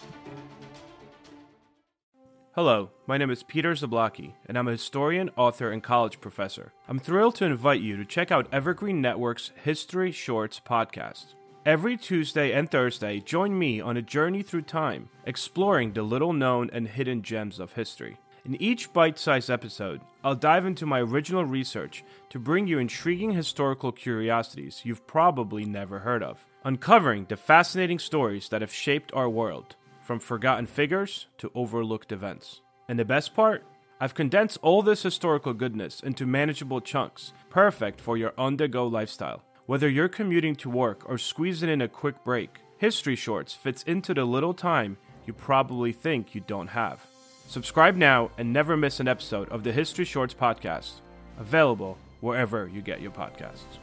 Hello, 2.56 2.92
my 3.06 3.18
name 3.18 3.30
is 3.30 3.44
Peter 3.44 3.74
Zablocki, 3.74 4.34
and 4.46 4.58
I'm 4.58 4.70
a 4.70 4.72
historian, 4.72 5.30
author, 5.36 5.72
and 5.72 5.84
college 5.84 6.22
professor. 6.22 6.72
I'm 6.88 7.00
thrilled 7.00 7.36
to 7.36 7.46
invite 7.46 7.82
you 7.82 7.98
to 7.98 8.06
check 8.06 8.32
out 8.32 8.48
Evergreen 8.52 9.02
Network's 9.02 9.52
History 9.62 10.14
Shorts 10.14 10.62
podcast. 10.66 11.36
Every 11.66 11.98
Tuesday 11.98 12.54
and 12.54 12.72
Thursday, 12.72 13.20
join 13.20 13.58
me 13.60 13.82
on 13.82 13.98
a 13.98 14.02
journey 14.02 14.44
through 14.44 14.62
time, 14.62 15.10
exploring 15.26 15.92
the 15.92 16.04
little 16.04 16.32
known 16.32 16.70
and 16.72 16.88
hidden 16.88 17.22
gems 17.22 17.60
of 17.60 17.74
history. 17.74 18.18
In 18.46 18.60
each 18.62 18.94
bite 18.94 19.20
sized 19.20 19.50
episode, 19.50 20.00
I'll 20.24 20.36
dive 20.36 20.66
into 20.66 20.86
my 20.86 21.02
original 21.02 21.44
research 21.44 22.06
to 22.30 22.40
bring 22.40 22.66
you 22.66 22.80
intriguing 22.80 23.32
historical 23.32 23.92
curiosities 23.92 24.84
you've 24.86 25.06
probably 25.06 25.66
never 25.66 26.00
heard 26.00 26.24
of, 26.24 26.46
uncovering 26.64 27.26
the 27.28 27.36
fascinating 27.36 28.00
stories 28.00 28.48
that 28.50 28.62
have 28.62 28.74
shaped 28.74 29.14
our 29.14 29.30
world 29.30 29.76
from 30.02 30.20
forgotten 30.20 30.66
figures 30.66 31.28
to 31.40 31.52
overlooked 31.54 32.14
events. 32.14 32.62
And 32.88 32.98
the 32.98 33.04
best 33.04 33.36
part? 33.36 33.66
I've 34.00 34.16
condensed 34.16 34.60
all 34.62 34.82
this 34.82 35.04
historical 35.04 35.54
goodness 35.54 36.00
into 36.00 36.26
manageable 36.26 36.80
chunks, 36.80 37.34
perfect 37.50 38.00
for 38.00 38.16
your 38.16 38.34
on 38.38 38.56
the 38.56 38.70
go 38.70 38.88
lifestyle. 38.88 39.44
Whether 39.70 39.88
you're 39.88 40.10
commuting 40.10 40.56
to 40.56 40.68
work 40.68 41.08
or 41.08 41.20
squeezing 41.20 41.70
in 41.70 41.84
a 41.84 41.88
quick 41.88 42.24
break, 42.24 42.58
History 42.80 43.16
Shorts 43.16 43.54
fits 43.54 43.84
into 43.84 44.16
the 44.16 44.26
little 44.26 44.56
time 44.56 44.98
you 45.28 45.34
probably 45.34 45.92
think 45.92 46.34
you 46.34 46.42
don't 46.42 46.70
have. 46.70 47.06
Subscribe 47.48 47.96
now 47.96 48.32
and 48.40 48.52
never 48.52 48.76
miss 48.76 49.00
an 49.00 49.08
episode 49.08 49.48
of 49.50 49.64
the 49.64 49.72
History 49.72 50.06
Shorts 50.06 50.34
podcast, 50.34 51.02
available 51.38 52.00
wherever 52.20 52.68
you 52.68 52.82
get 52.82 53.00
your 53.00 53.12
podcasts. 53.12 53.78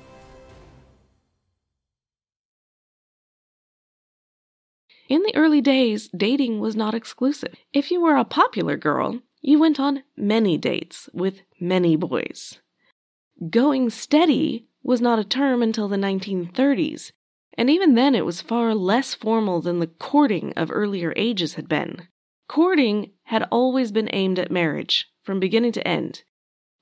In 5.09 5.23
the 5.23 5.37
early 5.37 5.61
days, 5.61 6.09
dating 6.09 6.59
was 6.59 6.75
not 6.75 6.95
exclusive. 6.95 7.55
If 7.73 7.93
you 7.93 8.01
were 8.01 8.17
a 8.17 8.25
popular 8.25 8.77
girl, 8.77 9.21
you 9.41 9.61
went 9.61 9.79
on 9.79 10.03
many 10.17 10.59
dates 10.59 11.09
with 11.13 11.43
many 11.61 11.95
boys. 11.95 12.59
Going 13.51 13.91
steady 13.91 14.67
was 14.87 15.01
not 15.01 15.19
a 15.19 15.25
term 15.25 15.65
until 15.65 15.89
the 15.89 15.97
1930s, 15.97 17.11
and 17.59 17.69
even 17.69 17.97
then 17.97 18.15
it 18.15 18.25
was 18.25 18.41
far 18.41 18.73
less 18.73 19.15
formal 19.15 19.61
than 19.61 19.81
the 19.81 19.89
courting 19.89 20.53
of 20.53 20.71
earlier 20.71 21.13
ages 21.17 21.55
had 21.55 21.69
been. 21.69 22.07
Courting 22.49 23.11
had 23.25 23.43
always 23.51 23.91
been 23.91 24.09
aimed 24.13 24.39
at 24.39 24.49
marriage, 24.49 25.11
from 25.25 25.41
beginning 25.41 25.73
to 25.73 25.87
end. 25.87 26.23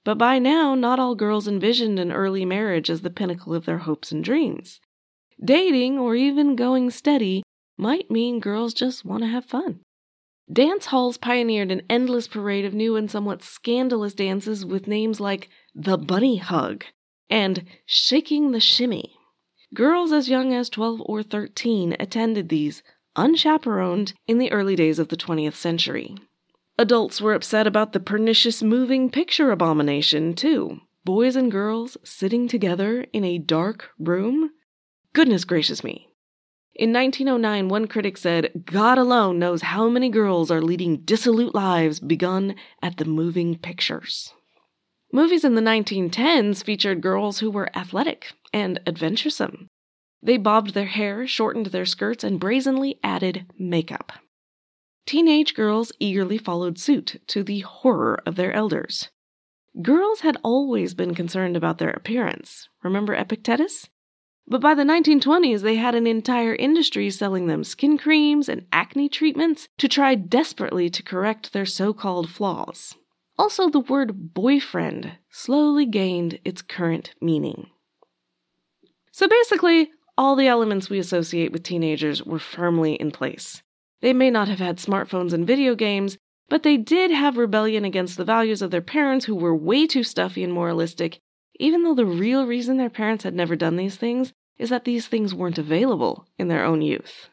But 0.04 0.18
by 0.18 0.38
now, 0.38 0.74
not 0.74 0.98
all 0.98 1.14
girls 1.14 1.48
envisioned 1.48 1.98
an 1.98 2.12
early 2.12 2.44
marriage 2.44 2.90
as 2.90 3.00
the 3.00 3.08
pinnacle 3.08 3.54
of 3.54 3.64
their 3.64 3.78
hopes 3.78 4.12
and 4.12 4.22
dreams. 4.22 4.80
Dating, 5.42 5.98
or 5.98 6.14
even 6.14 6.56
going 6.56 6.90
steady, 6.90 7.42
might 7.78 8.10
mean 8.10 8.38
girls 8.38 8.74
just 8.74 9.06
want 9.06 9.22
to 9.22 9.30
have 9.30 9.46
fun. 9.46 9.80
Dance 10.52 10.86
halls 10.86 11.16
pioneered 11.16 11.70
an 11.70 11.80
endless 11.88 12.28
parade 12.28 12.66
of 12.66 12.74
new 12.74 12.96
and 12.96 13.10
somewhat 13.10 13.42
scandalous 13.42 14.12
dances 14.12 14.66
with 14.66 14.86
names 14.86 15.20
like 15.20 15.48
the 15.74 15.96
bunny 15.96 16.36
hug 16.36 16.84
and 17.30 17.64
shaking 17.86 18.52
the 18.52 18.60
shimmy. 18.60 19.16
Girls 19.74 20.12
as 20.12 20.28
young 20.28 20.52
as 20.52 20.68
12 20.68 21.02
or 21.04 21.22
13 21.22 21.96
attended 21.98 22.48
these, 22.48 22.82
unchaperoned, 23.16 24.14
in 24.26 24.38
the 24.38 24.52
early 24.52 24.76
days 24.76 24.98
of 24.98 25.08
the 25.08 25.16
20th 25.16 25.54
century. 25.54 26.16
Adults 26.78 27.20
were 27.20 27.34
upset 27.34 27.66
about 27.66 27.92
the 27.92 28.00
pernicious 28.00 28.62
moving 28.62 29.10
picture 29.10 29.50
abomination, 29.50 30.34
too. 30.34 30.80
Boys 31.04 31.36
and 31.36 31.50
girls 31.50 31.96
sitting 32.02 32.48
together 32.48 33.06
in 33.12 33.24
a 33.24 33.38
dark 33.38 33.90
room? 33.98 34.50
Goodness 35.12 35.44
gracious 35.44 35.84
me. 35.84 36.08
In 36.74 36.92
1909, 36.92 37.68
one 37.68 37.86
critic 37.86 38.16
said, 38.16 38.64
God 38.64 38.98
alone 38.98 39.38
knows 39.38 39.62
how 39.62 39.88
many 39.88 40.08
girls 40.08 40.50
are 40.50 40.62
leading 40.62 41.02
dissolute 41.02 41.54
lives 41.54 42.00
begun 42.00 42.56
at 42.82 42.96
the 42.96 43.04
moving 43.04 43.56
pictures. 43.56 44.32
Movies 45.14 45.44
in 45.44 45.54
the 45.54 45.60
1910s 45.60 46.64
featured 46.64 47.00
girls 47.00 47.38
who 47.38 47.48
were 47.48 47.70
athletic 47.78 48.32
and 48.52 48.80
adventuresome. 48.84 49.68
They 50.20 50.36
bobbed 50.36 50.74
their 50.74 50.86
hair, 50.86 51.24
shortened 51.24 51.66
their 51.66 51.86
skirts, 51.86 52.24
and 52.24 52.40
brazenly 52.40 52.98
added 53.00 53.46
makeup. 53.56 54.10
Teenage 55.06 55.54
girls 55.54 55.92
eagerly 56.00 56.36
followed 56.36 56.80
suit, 56.80 57.22
to 57.28 57.44
the 57.44 57.60
horror 57.60 58.24
of 58.26 58.34
their 58.34 58.52
elders. 58.52 59.10
Girls 59.80 60.22
had 60.22 60.36
always 60.42 60.94
been 60.94 61.14
concerned 61.14 61.56
about 61.56 61.78
their 61.78 61.90
appearance. 61.90 62.68
Remember 62.82 63.14
Epictetus? 63.14 63.88
But 64.48 64.60
by 64.60 64.74
the 64.74 64.82
1920s, 64.82 65.60
they 65.60 65.76
had 65.76 65.94
an 65.94 66.08
entire 66.08 66.56
industry 66.56 67.08
selling 67.08 67.46
them 67.46 67.62
skin 67.62 67.98
creams 67.98 68.48
and 68.48 68.66
acne 68.72 69.08
treatments 69.08 69.68
to 69.78 69.86
try 69.86 70.16
desperately 70.16 70.90
to 70.90 71.04
correct 71.04 71.52
their 71.52 71.66
so 71.66 71.92
called 71.92 72.30
flaws. 72.30 72.96
Also, 73.36 73.68
the 73.68 73.80
word 73.80 74.34
boyfriend 74.34 75.12
slowly 75.30 75.86
gained 75.86 76.38
its 76.44 76.62
current 76.62 77.14
meaning. 77.20 77.68
So 79.10 79.28
basically, 79.28 79.90
all 80.16 80.36
the 80.36 80.46
elements 80.46 80.88
we 80.88 80.98
associate 80.98 81.52
with 81.52 81.62
teenagers 81.62 82.22
were 82.22 82.38
firmly 82.38 82.94
in 82.94 83.10
place. 83.10 83.62
They 84.00 84.12
may 84.12 84.30
not 84.30 84.48
have 84.48 84.60
had 84.60 84.78
smartphones 84.78 85.32
and 85.32 85.46
video 85.46 85.74
games, 85.74 86.18
but 86.48 86.62
they 86.62 86.76
did 86.76 87.10
have 87.10 87.36
rebellion 87.36 87.84
against 87.84 88.16
the 88.16 88.24
values 88.24 88.62
of 88.62 88.70
their 88.70 88.80
parents 88.80 89.24
who 89.24 89.34
were 89.34 89.56
way 89.56 89.86
too 89.86 90.04
stuffy 90.04 90.44
and 90.44 90.52
moralistic 90.52 91.20
even 91.60 91.82
though 91.82 91.94
the 91.94 92.06
real 92.06 92.46
reason 92.46 92.76
their 92.76 92.90
parents 92.90 93.24
had 93.24 93.34
never 93.34 93.56
done 93.56 93.76
these 93.76 93.96
things 93.96 94.32
is 94.58 94.70
that 94.70 94.84
these 94.84 95.06
things 95.06 95.34
weren't 95.34 95.58
available 95.58 96.26
in 96.38 96.48
their 96.48 96.64
own 96.64 96.82
youth. 96.82 97.28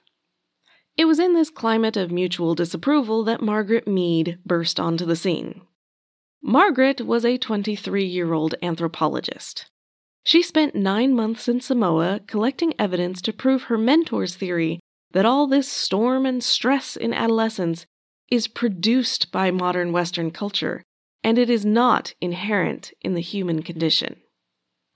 It 0.97 1.05
was 1.05 1.19
in 1.19 1.33
this 1.33 1.49
climate 1.49 1.97
of 1.97 2.11
mutual 2.11 2.55
disapproval 2.55 3.23
that 3.23 3.41
Margaret 3.41 3.87
Mead 3.87 4.39
burst 4.45 4.79
onto 4.79 5.05
the 5.05 5.15
scene. 5.15 5.61
Margaret 6.43 7.01
was 7.01 7.23
a 7.23 7.37
23 7.37 8.03
year 8.03 8.33
old 8.33 8.55
anthropologist. 8.61 9.69
She 10.25 10.41
spent 10.41 10.75
nine 10.75 11.13
months 11.13 11.47
in 11.47 11.61
Samoa 11.61 12.21
collecting 12.27 12.73
evidence 12.79 13.21
to 13.21 13.33
prove 13.33 13.63
her 13.63 13.77
mentor's 13.77 14.35
theory 14.35 14.79
that 15.11 15.25
all 15.25 15.47
this 15.47 15.67
storm 15.67 16.25
and 16.25 16.43
stress 16.43 16.95
in 16.95 17.13
adolescence 17.13 17.85
is 18.29 18.47
produced 18.47 19.31
by 19.31 19.51
modern 19.51 19.91
Western 19.91 20.31
culture 20.31 20.83
and 21.23 21.37
it 21.37 21.49
is 21.49 21.65
not 21.65 22.13
inherent 22.21 22.91
in 23.01 23.13
the 23.13 23.21
human 23.21 23.61
condition. 23.61 24.17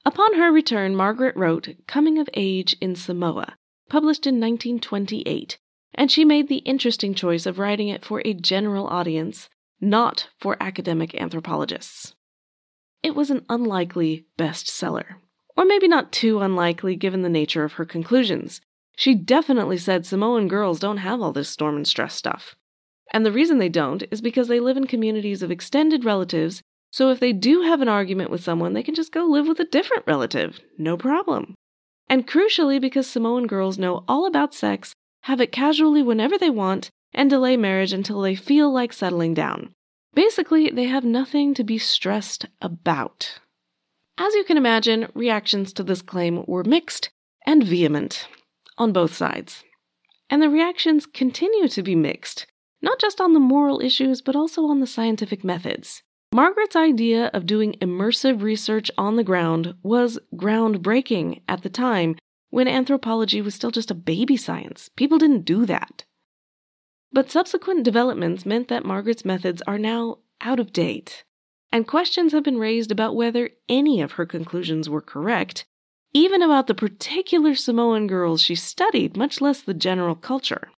Upon 0.06 0.36
her 0.36 0.52
return, 0.52 0.96
Margaret 0.96 1.36
wrote 1.36 1.70
Coming 1.88 2.20
of 2.20 2.30
Age 2.34 2.76
in 2.82 2.96
Samoa, 2.96 3.56
published 3.90 4.26
in 4.28 4.36
1928, 4.36 5.58
and 5.94 6.12
she 6.12 6.26
made 6.26 6.48
the 6.48 6.58
interesting 6.58 7.14
choice 7.14 7.46
of 7.46 7.60
writing 7.60 7.90
it 7.90 8.04
for 8.04 8.22
a 8.26 8.34
general 8.34 8.88
audience, 8.88 9.50
not 9.80 10.30
for 10.40 10.58
academic 10.60 11.14
anthropologists. 11.16 12.16
It 13.04 13.16
was 13.16 13.30
an 13.30 13.46
unlikely 13.50 14.26
bestseller, 14.38 15.18
or 15.56 15.66
maybe 15.66 15.88
not 15.88 16.12
too 16.12 16.40
unlikely 16.40 16.96
given 16.96 17.22
the 17.22 17.30
nature 17.30 17.64
of 17.64 17.74
her 17.74 17.86
conclusions. 17.86 18.62
She 18.96 19.14
definitely 19.14 19.78
said 19.78 20.06
Samoan 20.06 20.48
girls 20.48 20.80
don't 20.80 20.98
have 20.98 21.22
all 21.22 21.32
this 21.32 21.50
storm 21.50 21.76
and 21.76 21.88
stress 21.88 22.16
stuff. 22.16 22.56
And 23.14 23.26
the 23.26 23.32
reason 23.32 23.60
they 23.60 23.70
don't 23.70 24.04
is 24.12 24.22
because 24.22 24.48
they 24.48 24.60
live 24.60 24.78
in 24.78 24.88
communities 24.88 25.44
of 25.44 25.52
extended 25.52 26.04
relatives, 26.04 26.62
so 26.92 27.10
if 27.10 27.20
they 27.20 27.34
do 27.34 27.62
have 27.62 27.82
an 27.82 27.90
argument 27.90 28.32
with 28.32 28.44
someone, 28.44 28.74
they 28.74 28.84
can 28.84 28.96
just 28.96 29.12
go 29.12 29.26
live 29.26 29.48
with 29.48 29.60
a 29.60 29.66
different 29.66 30.08
relative. 30.08 30.60
No 30.78 30.98
problem. 30.98 31.56
And 32.10 32.28
crucially, 32.28 32.80
because 32.80 33.08
Samoan 33.08 33.48
girls 33.48 33.78
know 33.78 34.04
all 34.08 34.26
about 34.26 34.54
sex, 34.54 34.94
have 35.24 35.42
it 35.42 35.52
casually 35.52 36.02
whenever 36.02 36.38
they 36.38 36.50
want, 36.50 36.90
and 37.16 37.30
delay 37.30 37.58
marriage 37.58 37.94
until 37.94 38.22
they 38.22 38.36
feel 38.36 38.72
like 38.72 38.94
settling 38.94 39.34
down. 39.34 39.74
Basically, 40.14 40.70
they 40.70 40.86
have 40.86 41.04
nothing 41.04 41.56
to 41.56 41.64
be 41.64 41.80
stressed 41.80 42.46
about. 42.62 43.40
As 44.20 44.36
you 44.36 44.44
can 44.44 44.58
imagine, 44.58 45.10
reactions 45.16 45.74
to 45.74 45.84
this 45.84 46.04
claim 46.04 46.44
were 46.46 46.64
mixed 46.64 47.10
and 47.48 47.64
vehement 47.64 48.28
on 48.78 48.94
both 48.94 49.16
sides. 49.16 49.64
And 50.30 50.42
the 50.42 50.50
reactions 50.50 51.08
continue 51.08 51.68
to 51.70 51.82
be 51.82 51.96
mixed 51.96 52.46
not 52.86 53.00
just 53.00 53.20
on 53.20 53.34
the 53.34 53.40
moral 53.40 53.82
issues, 53.82 54.22
but 54.22 54.36
also 54.36 54.66
on 54.66 54.80
the 54.80 54.88
scientific 54.88 55.44
methods. 55.44 56.04
Margaret's 56.34 56.76
idea 56.76 57.32
of 57.34 57.48
doing 57.48 57.74
immersive 57.82 58.44
research 58.44 58.92
on 58.98 59.16
the 59.16 59.24
ground 59.24 59.74
was 59.82 60.20
groundbreaking 60.36 61.42
at 61.48 61.64
the 61.64 61.70
time 61.70 62.16
when 62.52 62.68
anthropology 62.68 63.42
was 63.42 63.56
still 63.56 63.72
just 63.72 63.90
a 63.90 63.96
baby 63.96 64.38
science. 64.38 64.90
People 64.96 65.18
didn't 65.18 65.46
do 65.46 65.66
that. 65.66 66.05
But 67.16 67.32
subsequent 67.32 67.86
developments 67.86 68.46
meant 68.46 68.68
that 68.68 68.84
Margaret's 68.84 69.24
methods 69.24 69.62
are 69.66 69.80
now 69.80 70.18
out 70.42 70.60
of 70.60 70.74
date, 70.74 71.24
and 71.72 71.88
questions 71.88 72.34
have 72.34 72.44
been 72.44 72.58
raised 72.58 72.92
about 72.92 73.16
whether 73.16 73.52
any 73.70 74.02
of 74.02 74.12
her 74.12 74.26
conclusions 74.26 74.90
were 74.90 75.00
correct, 75.00 75.64
even 76.14 76.42
about 76.42 76.68
the 76.68 76.74
particular 76.74 77.56
Samoan 77.56 78.06
girls 78.06 78.42
she 78.42 78.54
studied, 78.54 79.16
much 79.16 79.40
less 79.40 79.62
the 79.62 79.74
general 79.74 80.16
culture. 80.16 80.70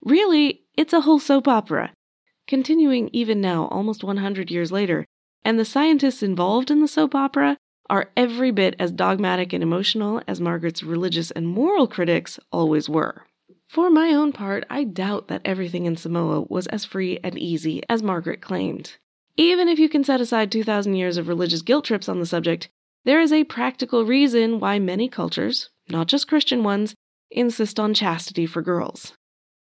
Really, 0.00 0.62
it's 0.76 0.92
a 0.92 1.00
whole 1.00 1.18
soap 1.18 1.48
opera, 1.48 1.92
continuing 2.46 3.10
even 3.12 3.40
now, 3.40 3.66
almost 3.66 4.04
100 4.04 4.48
years 4.48 4.70
later, 4.70 5.04
and 5.44 5.58
the 5.58 5.64
scientists 5.64 6.22
involved 6.22 6.70
in 6.70 6.82
the 6.82 6.86
soap 6.86 7.16
opera 7.16 7.56
are 7.90 8.12
every 8.16 8.52
bit 8.52 8.76
as 8.78 8.92
dogmatic 8.92 9.52
and 9.52 9.64
emotional 9.64 10.22
as 10.28 10.40
Margaret's 10.40 10.84
religious 10.84 11.32
and 11.32 11.48
moral 11.48 11.88
critics 11.88 12.38
always 12.52 12.88
were. 12.88 13.26
For 13.70 13.88
my 13.88 14.12
own 14.12 14.32
part, 14.32 14.64
I 14.68 14.82
doubt 14.82 15.28
that 15.28 15.42
everything 15.44 15.86
in 15.86 15.96
Samoa 15.96 16.40
was 16.48 16.66
as 16.66 16.84
free 16.84 17.20
and 17.22 17.38
easy 17.38 17.84
as 17.88 18.02
Margaret 18.02 18.40
claimed. 18.40 18.96
Even 19.36 19.68
if 19.68 19.78
you 19.78 19.88
can 19.88 20.02
set 20.02 20.20
aside 20.20 20.50
2,000 20.50 20.96
years 20.96 21.16
of 21.16 21.28
religious 21.28 21.62
guilt 21.62 21.84
trips 21.84 22.08
on 22.08 22.18
the 22.18 22.26
subject, 22.26 22.68
there 23.04 23.20
is 23.20 23.32
a 23.32 23.44
practical 23.44 24.04
reason 24.04 24.58
why 24.58 24.80
many 24.80 25.08
cultures, 25.08 25.70
not 25.88 26.08
just 26.08 26.26
Christian 26.26 26.64
ones, 26.64 26.96
insist 27.30 27.78
on 27.78 27.94
chastity 27.94 28.44
for 28.44 28.60
girls. 28.60 29.12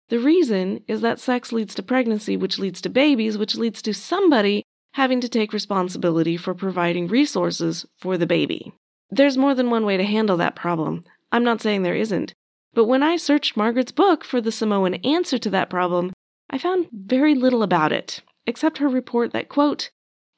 The 0.09 0.19
reason 0.19 0.83
is 0.87 1.01
that 1.01 1.19
sex 1.19 1.51
leads 1.51 1.73
to 1.73 1.81
pregnancy, 1.81 2.37
which 2.37 2.59
leads 2.59 2.81
to 2.81 2.89
babies, 2.89 3.39
which 3.39 3.55
leads 3.55 3.81
to 3.81 3.93
somebody 3.95 4.61
having 4.93 5.19
to 5.21 5.27
take 5.27 5.51
responsibility 5.51 6.37
for 6.37 6.53
providing 6.53 7.07
resources 7.07 7.87
for 7.97 8.19
the 8.19 8.27
baby. 8.27 8.71
There's 9.09 9.35
more 9.35 9.55
than 9.55 9.71
one 9.71 9.83
way 9.83 9.97
to 9.97 10.03
handle 10.03 10.37
that 10.37 10.55
problem. 10.55 11.05
I'm 11.31 11.43
not 11.43 11.59
saying 11.59 11.81
there 11.81 11.95
isn't. 11.95 12.35
But 12.75 12.85
when 12.85 13.01
I 13.01 13.15
searched 13.15 13.57
Margaret's 13.57 13.93
book 13.93 14.25
for 14.25 14.41
the 14.41 14.51
Samoan 14.51 14.95
answer 14.95 15.37
to 15.37 15.49
that 15.49 15.69
problem, 15.69 16.11
I 16.49 16.57
found 16.57 16.87
very 16.91 17.33
little 17.33 17.63
about 17.63 17.91
it, 17.91 18.21
except 18.45 18.77
her 18.77 18.89
report 18.89 19.31
that, 19.31 19.49
quote, 19.49 19.89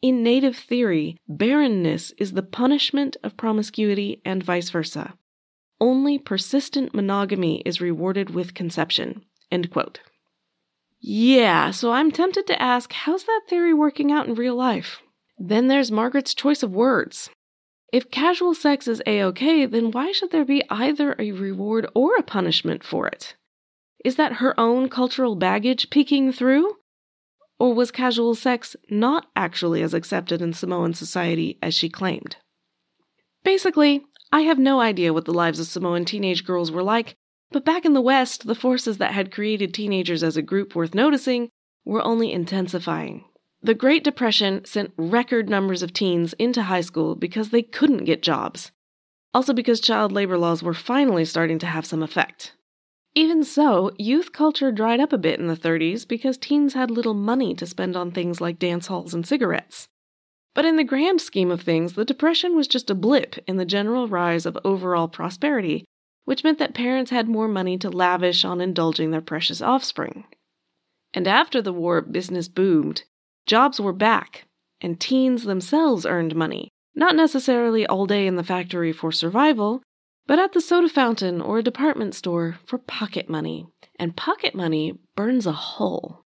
in 0.04 0.22
native 0.22 0.56
theory, 0.56 1.18
barrenness 1.28 2.14
is 2.20 2.34
the 2.34 2.44
punishment 2.44 3.18
of 3.24 3.36
promiscuity 3.36 4.22
and 4.24 4.44
vice 4.44 4.70
versa. 4.70 5.16
Only 5.82 6.20
persistent 6.20 6.94
monogamy 6.94 7.62
is 7.66 7.82
rewarded 7.82 8.30
with 8.30 8.54
conception. 8.54 9.26
End 9.52 9.72
quote. 9.72 10.00
Yeah, 11.00 11.72
so 11.72 11.92
I'm 11.92 12.12
tempted 12.12 12.46
to 12.48 12.62
ask 12.62 12.94
how's 12.94 13.24
that 13.24 13.42
theory 13.50 13.74
working 13.74 14.12
out 14.12 14.28
in 14.28 14.36
real 14.36 14.56
life? 14.56 15.02
Then 15.40 15.68
there's 15.68 15.92
Margaret's 15.92 16.36
choice 16.36 16.62
of 16.62 16.72
words. 16.72 17.30
If 17.92 18.12
casual 18.12 18.54
sex 18.54 18.88
is 18.88 19.02
a 19.06 19.24
okay, 19.24 19.66
then 19.66 19.92
why 19.92 20.12
should 20.12 20.32
there 20.32 20.46
be 20.46 20.62
either 20.70 21.16
a 21.18 21.32
reward 21.32 21.88
or 21.96 22.16
a 22.16 22.24
punishment 22.24 22.84
for 22.84 23.08
it? 23.08 23.36
Is 24.04 24.18
that 24.18 24.34
her 24.34 24.60
own 24.60 24.90
cultural 24.90 25.36
baggage 25.36 25.90
peeking 25.90 26.32
through? 26.32 26.78
Or 27.60 27.74
was 27.74 27.90
casual 27.90 28.36
sex 28.36 28.76
not 28.90 29.28
actually 29.36 29.82
as 29.82 29.94
accepted 29.94 30.42
in 30.42 30.54
Samoan 30.54 30.94
society 30.94 31.58
as 31.62 31.74
she 31.74 31.90
claimed? 31.90 32.36
Basically, 33.44 34.06
I 34.32 34.42
have 34.42 34.60
no 34.60 34.82
idea 34.82 35.14
what 35.14 35.26
the 35.26 35.34
lives 35.34 35.60
of 35.60 35.68
Samoan 35.68 36.04
teenage 36.04 36.46
girls 36.46 36.70
were 36.70 36.84
like, 36.84 37.16
but 37.52 37.64
back 37.64 37.86
in 37.86 37.94
the 37.94 38.02
West, 38.02 38.46
the 38.46 38.56
forces 38.56 38.98
that 38.98 39.14
had 39.14 39.32
created 39.32 39.74
teenagers 39.74 40.22
as 40.22 40.36
a 40.36 40.42
group 40.42 40.76
worth 40.76 40.94
noticing 40.94 41.50
were 41.86 42.04
only 42.04 42.34
intensifying. 42.34 43.24
The 43.68 43.74
Great 43.74 44.06
Depression 44.06 44.64
sent 44.64 44.94
record 44.96 45.50
numbers 45.50 45.84
of 45.84 45.92
teens 45.92 46.32
into 46.40 46.64
high 46.64 46.80
school 46.80 47.16
because 47.16 47.50
they 47.50 47.62
couldn't 47.62 48.06
get 48.06 48.24
jobs. 48.24 48.72
Also, 49.34 49.52
because 49.52 49.82
child 49.82 50.14
labor 50.14 50.38
laws 50.38 50.64
were 50.64 50.74
finally 50.74 51.26
starting 51.26 51.60
to 51.60 51.66
have 51.68 51.86
some 51.86 52.02
effect. 52.02 52.54
Even 53.14 53.44
so, 53.44 53.92
youth 53.98 54.32
culture 54.32 54.72
dried 54.72 55.02
up 55.02 55.12
a 55.12 55.18
bit 55.18 55.38
in 55.38 55.48
the 55.48 55.58
30s 55.58 56.08
because 56.08 56.38
teens 56.38 56.76
had 56.76 56.90
little 56.90 57.14
money 57.14 57.54
to 57.56 57.66
spend 57.66 57.98
on 57.98 58.10
things 58.10 58.40
like 58.40 58.58
dance 58.58 58.88
halls 58.88 59.14
and 59.14 59.28
cigarettes. 59.28 59.90
But 60.56 60.64
in 60.64 60.78
the 60.78 60.86
grand 60.86 61.20
scheme 61.20 61.52
of 61.52 61.60
things, 61.60 61.96
the 61.96 62.06
Depression 62.06 62.56
was 62.56 62.70
just 62.70 62.90
a 62.90 62.96
blip 62.96 63.36
in 63.48 63.58
the 63.58 63.66
general 63.66 64.08
rise 64.08 64.46
of 64.46 64.58
overall 64.64 65.10
prosperity 65.10 65.84
which 66.24 66.46
meant 66.46 66.58
that 66.60 66.74
parents 66.74 67.12
had 67.12 67.28
more 67.28 67.50
money 67.50 67.78
to 67.78 67.90
lavish 67.90 68.46
on 68.46 68.62
indulging 68.62 69.12
their 69.12 69.20
precious 69.20 69.62
offspring. 69.62 70.24
And 71.14 71.28
after 71.28 71.62
the 71.62 71.74
war, 71.74 72.00
business 72.00 72.48
boomed. 72.48 73.04
Jobs 73.48 73.80
were 73.80 73.94
back, 73.94 74.46
and 74.82 75.00
teens 75.00 75.46
themselves 75.46 76.06
earned 76.06 76.36
money, 76.36 76.70
not 76.94 77.16
necessarily 77.16 77.88
all 77.88 78.06
day 78.06 78.28
in 78.28 78.36
the 78.36 78.44
factory 78.44 78.92
for 78.92 79.10
survival, 79.10 79.82
but 80.26 80.38
at 80.38 80.52
the 80.52 80.60
soda 80.60 80.90
fountain 80.90 81.40
or 81.40 81.60
a 81.60 81.64
department 81.64 82.14
store 82.14 82.60
for 82.66 82.78
pocket 82.78 83.30
money. 83.30 83.66
And 83.98 84.18
pocket 84.18 84.54
money 84.54 85.00
burns 85.16 85.48
a 85.48 85.54
hole. 85.54 86.26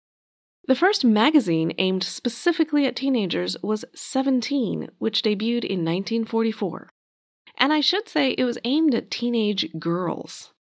The 0.66 0.74
first 0.74 1.04
magazine 1.04 1.74
aimed 1.76 2.04
specifically 2.04 2.87
at 2.87 2.96
teenagers 2.96 3.54
was 3.62 3.85
Seventeen, 3.94 4.88
which 4.98 5.22
debuted 5.22 5.64
in 5.64 5.85
1944. 5.85 6.88
And 7.59 7.70
I 7.70 7.80
should 7.80 8.09
say 8.09 8.30
it 8.30 8.44
was 8.44 8.59
aimed 8.64 8.94
at 8.94 9.11
teenage 9.11 9.68
girls. 9.78 10.52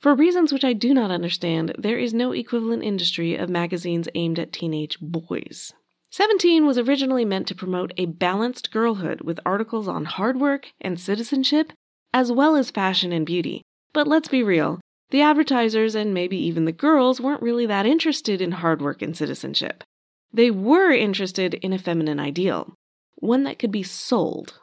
For 0.00 0.14
reasons 0.14 0.52
which 0.52 0.64
I 0.64 0.72
do 0.72 0.92
not 0.92 1.12
understand, 1.12 1.74
there 1.78 1.98
is 1.98 2.12
no 2.12 2.32
equivalent 2.32 2.82
industry 2.82 3.36
of 3.36 3.48
magazines 3.48 4.08
aimed 4.16 4.38
at 4.40 4.52
teenage 4.52 4.98
boys. 5.00 5.72
Seventeen 6.10 6.66
was 6.66 6.78
originally 6.78 7.24
meant 7.24 7.46
to 7.48 7.54
promote 7.54 7.92
a 7.96 8.06
balanced 8.06 8.70
girlhood 8.70 9.20
with 9.20 9.40
articles 9.46 9.88
on 9.88 10.04
hard 10.04 10.40
work 10.40 10.72
and 10.80 10.98
citizenship, 10.98 11.72
as 12.12 12.32
well 12.32 12.56
as 12.56 12.70
fashion 12.70 13.12
and 13.12 13.24
beauty. 13.24 13.62
But 13.92 14.06
let's 14.06 14.28
be 14.28 14.42
real, 14.42 14.80
the 15.10 15.22
advertisers 15.22 15.94
and 15.94 16.12
maybe 16.12 16.36
even 16.36 16.64
the 16.64 16.72
girls 16.72 17.20
weren't 17.20 17.42
really 17.42 17.66
that 17.66 17.86
interested 17.86 18.40
in 18.40 18.52
hard 18.52 18.82
work 18.82 19.02
and 19.02 19.16
citizenship. 19.16 19.84
They 20.32 20.50
were 20.50 20.92
interested 20.92 21.54
in 21.54 21.72
a 21.72 21.78
feminine 21.78 22.20
ideal, 22.20 22.74
one 23.16 23.44
that 23.44 23.58
could 23.58 23.72
be 23.72 23.82
sold 23.82 24.60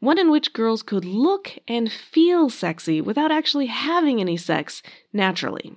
one 0.00 0.18
in 0.18 0.30
which 0.30 0.52
girls 0.52 0.82
could 0.82 1.04
look 1.04 1.58
and 1.68 1.92
feel 1.92 2.48
sexy 2.50 3.00
without 3.00 3.30
actually 3.30 3.66
having 3.66 4.20
any 4.20 4.36
sex 4.36 4.82
naturally. 5.12 5.76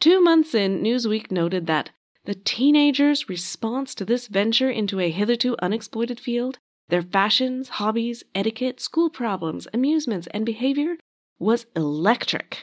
Two 0.00 0.20
months 0.20 0.54
in, 0.54 0.82
Newsweek 0.82 1.30
noted 1.30 1.66
that 1.66 1.90
the 2.28 2.34
teenagers' 2.34 3.30
response 3.30 3.94
to 3.94 4.04
this 4.04 4.26
venture 4.26 4.68
into 4.68 5.00
a 5.00 5.08
hitherto 5.08 5.56
unexploited 5.62 6.20
field, 6.20 6.58
their 6.90 7.00
fashions, 7.00 7.70
hobbies, 7.80 8.22
etiquette, 8.34 8.80
school 8.80 9.08
problems, 9.08 9.66
amusements, 9.72 10.28
and 10.34 10.44
behavior, 10.44 10.98
was 11.38 11.64
electric. 11.74 12.60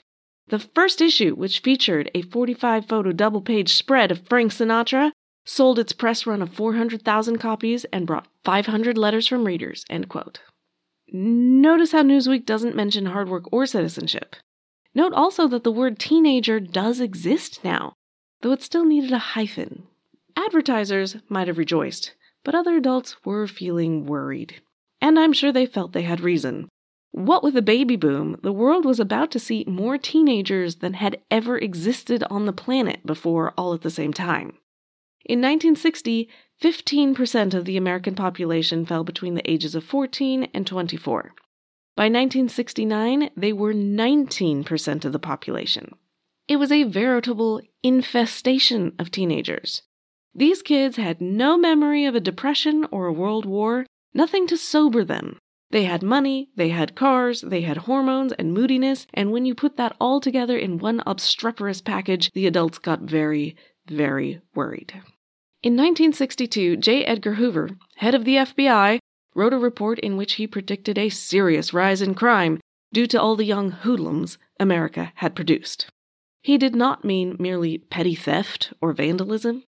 The 0.50 0.60
first 0.60 1.02
issue, 1.02 1.34
which 1.34 1.62
featured 1.62 2.12
a 2.14 2.22
45 2.22 2.86
photo 2.86 3.12
double 3.12 3.42
page 3.42 3.74
spread 3.74 4.12
of 4.12 4.28
Frank 4.28 4.52
Sinatra, 4.52 5.12
sold 5.46 5.80
its 5.80 5.94
press 5.94 6.28
run 6.28 6.44
of 6.44 6.54
400,000 6.54 7.40
copies 7.40 7.86
and 7.86 8.06
brought 8.06 8.28
500 8.44 9.00
letters 9.00 9.26
from 9.26 9.46
readers. 9.46 9.84
End 9.90 10.10
quote. 10.10 10.42
Notice 11.12 11.92
how 11.92 12.04
Newsweek 12.04 12.46
doesn't 12.46 12.76
mention 12.76 13.08
hard 13.08 13.30
work 13.30 13.52
or 13.52 13.66
citizenship. 13.66 14.36
Note 14.94 15.14
also 15.14 15.48
that 15.48 15.64
the 15.64 15.72
word 15.72 15.98
teenager 15.98 16.60
does 16.60 17.00
exist 17.00 17.64
now, 17.64 17.96
though 18.46 18.52
it 18.52 18.62
still 18.62 18.86
needed 18.86 19.12
a 19.12 19.18
hyphen. 19.18 19.88
Advertisers 20.36 21.18
might 21.28 21.48
have 21.48 21.58
rejoiced, 21.58 22.14
but 22.44 22.54
other 22.54 22.78
adults 22.78 23.16
were 23.26 23.48
feeling 23.48 24.06
worried. 24.06 24.62
And 25.02 25.18
I'm 25.18 25.34
sure 25.34 25.52
they 25.52 25.66
felt 25.66 25.94
they 25.94 26.04
had 26.04 26.20
reason. 26.20 26.70
What 27.10 27.42
with 27.42 27.56
the 27.56 27.64
baby 27.64 27.96
boom, 27.96 28.40
the 28.44 28.54
world 28.54 28.86
was 28.86 29.00
about 29.00 29.32
to 29.32 29.40
see 29.40 29.66
more 29.66 29.98
teenagers 29.98 30.76
than 30.76 30.94
had 30.94 31.24
ever 31.32 31.58
existed 31.58 32.24
on 32.30 32.46
the 32.46 32.54
planet 32.54 33.04
before 33.04 33.52
all 33.58 33.74
at 33.74 33.82
the 33.82 33.90
same 33.90 34.14
time. 34.14 34.60
In 35.26 35.42
1960, 35.42 36.30
15% 36.62 37.56
of 37.56 37.66
the 37.66 37.78
American 37.78 38.14
population 38.14 38.86
fell 38.86 39.04
between 39.04 39.34
the 39.34 39.52
ages 39.52 39.74
of 39.74 39.84
14 39.84 40.50
and 40.54 40.68
24. 40.68 41.34
By 41.96 42.04
1969, 42.04 43.32
they 43.36 43.54
were 43.54 43.74
19% 43.74 45.04
of 45.04 45.12
the 45.14 45.18
population. 45.18 45.96
It 46.48 46.58
was 46.58 46.72
a 46.72 46.84
veritable 46.84 47.62
infestation 47.82 48.94
of 49.00 49.10
teenagers. 49.10 49.82
These 50.34 50.62
kids 50.62 50.98
had 50.98 51.20
no 51.20 51.58
memory 51.58 52.06
of 52.06 52.14
a 52.14 52.20
depression 52.20 52.86
or 52.92 53.08
a 53.08 53.14
world 53.14 53.46
war, 53.46 53.86
nothing 54.14 54.46
to 54.48 54.58
sober 54.58 55.04
them. 55.04 55.40
They 55.72 55.86
had 55.86 56.04
money, 56.04 56.50
they 56.56 56.70
had 56.70 56.94
cars, 56.94 57.42
they 57.42 57.62
had 57.62 57.78
hormones 57.78 58.32
and 58.34 58.54
moodiness, 58.54 59.08
and 59.14 59.32
when 59.32 59.46
you 59.46 59.56
put 59.56 59.78
that 59.78 59.96
all 60.00 60.22
together 60.22 60.58
in 60.58 60.78
one 60.78 61.02
obstreperous 61.08 61.82
package, 61.82 62.32
the 62.34 62.46
adults 62.46 62.78
got 62.78 63.02
very, 63.02 63.56
very 63.88 64.42
worried. 64.54 64.94
In 65.64 65.74
1962, 65.74 66.78
J. 66.78 67.04
Edgar 67.06 67.34
Hoover, 67.34 67.72
head 67.96 68.14
of 68.14 68.24
the 68.24 68.36
FBI, 68.36 69.00
wrote 69.34 69.54
a 69.54 69.58
report 69.58 69.98
in 70.00 70.16
which 70.16 70.34
he 70.34 70.46
predicted 70.46 70.98
a 70.98 71.10
serious 71.10 71.74
rise 71.74 72.04
in 72.04 72.14
crime 72.14 72.60
due 72.94 73.08
to 73.08 73.20
all 73.20 73.36
the 73.36 73.46
young 73.46 73.72
hoodlums 73.72 74.38
America 74.60 75.12
had 75.16 75.36
produced. 75.36 75.88
He 76.46 76.60
did 76.60 76.76
not 76.76 77.04
mean 77.04 77.36
merely 77.40 77.80
petty 77.80 78.14
theft 78.14 78.72
or 78.80 78.94
vandalism. 78.94 79.64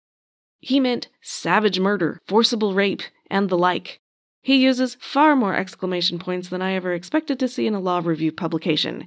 He 0.58 0.80
meant 0.80 1.10
savage 1.20 1.78
murder, 1.78 2.18
forcible 2.26 2.72
rape, 2.72 3.02
and 3.30 3.50
the 3.50 3.58
like. 3.58 4.00
He 4.42 4.56
uses 4.56 4.96
far 4.98 5.36
more 5.36 5.54
exclamation 5.54 6.18
points 6.18 6.48
than 6.48 6.62
I 6.62 6.72
ever 6.72 6.94
expected 6.94 7.38
to 7.40 7.46
see 7.48 7.66
in 7.66 7.74
a 7.74 7.78
law 7.78 8.00
review 8.02 8.32
publication. 8.32 9.04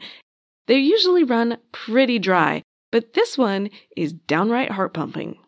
They 0.67 0.77
usually 0.77 1.23
run 1.23 1.57
pretty 1.71 2.19
dry, 2.19 2.61
but 2.91 3.13
this 3.13 3.35
one 3.35 3.71
is 3.97 4.13
downright 4.13 4.69
heart 4.69 4.93
pumping. 4.93 5.39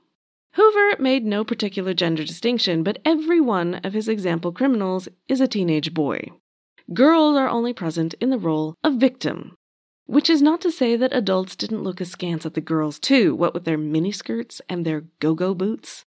Hoover 0.53 0.99
made 0.99 1.23
no 1.23 1.43
particular 1.43 1.93
gender 1.93 2.23
distinction, 2.23 2.82
but 2.82 2.97
every 3.06 3.39
one 3.39 3.75
of 3.84 3.93
his 3.93 4.08
example 4.08 4.51
criminals 4.51 5.08
is 5.27 5.39
a 5.39 5.47
teenage 5.47 5.93
boy. 5.93 6.32
Girls 6.95 7.38
are 7.38 7.47
only 7.47 7.73
present 7.73 8.15
in 8.15 8.32
the 8.32 8.39
role 8.39 8.73
of 8.84 8.95
victim. 8.95 9.56
Which 10.08 10.30
is 10.30 10.41
not 10.41 10.62
to 10.62 10.72
say 10.72 10.96
that 10.96 11.13
adults 11.13 11.56
didn't 11.56 11.84
look 11.84 12.02
askance 12.02 12.46
at 12.46 12.54
the 12.54 12.62
girls, 12.62 12.98
too, 12.98 13.36
what 13.36 13.54
with 13.54 13.65
their 13.65 13.78
miniskirts 13.78 14.62
and 14.67 14.86
their 14.86 15.02
go 15.20 15.36
go 15.36 15.54
boots. 15.54 16.06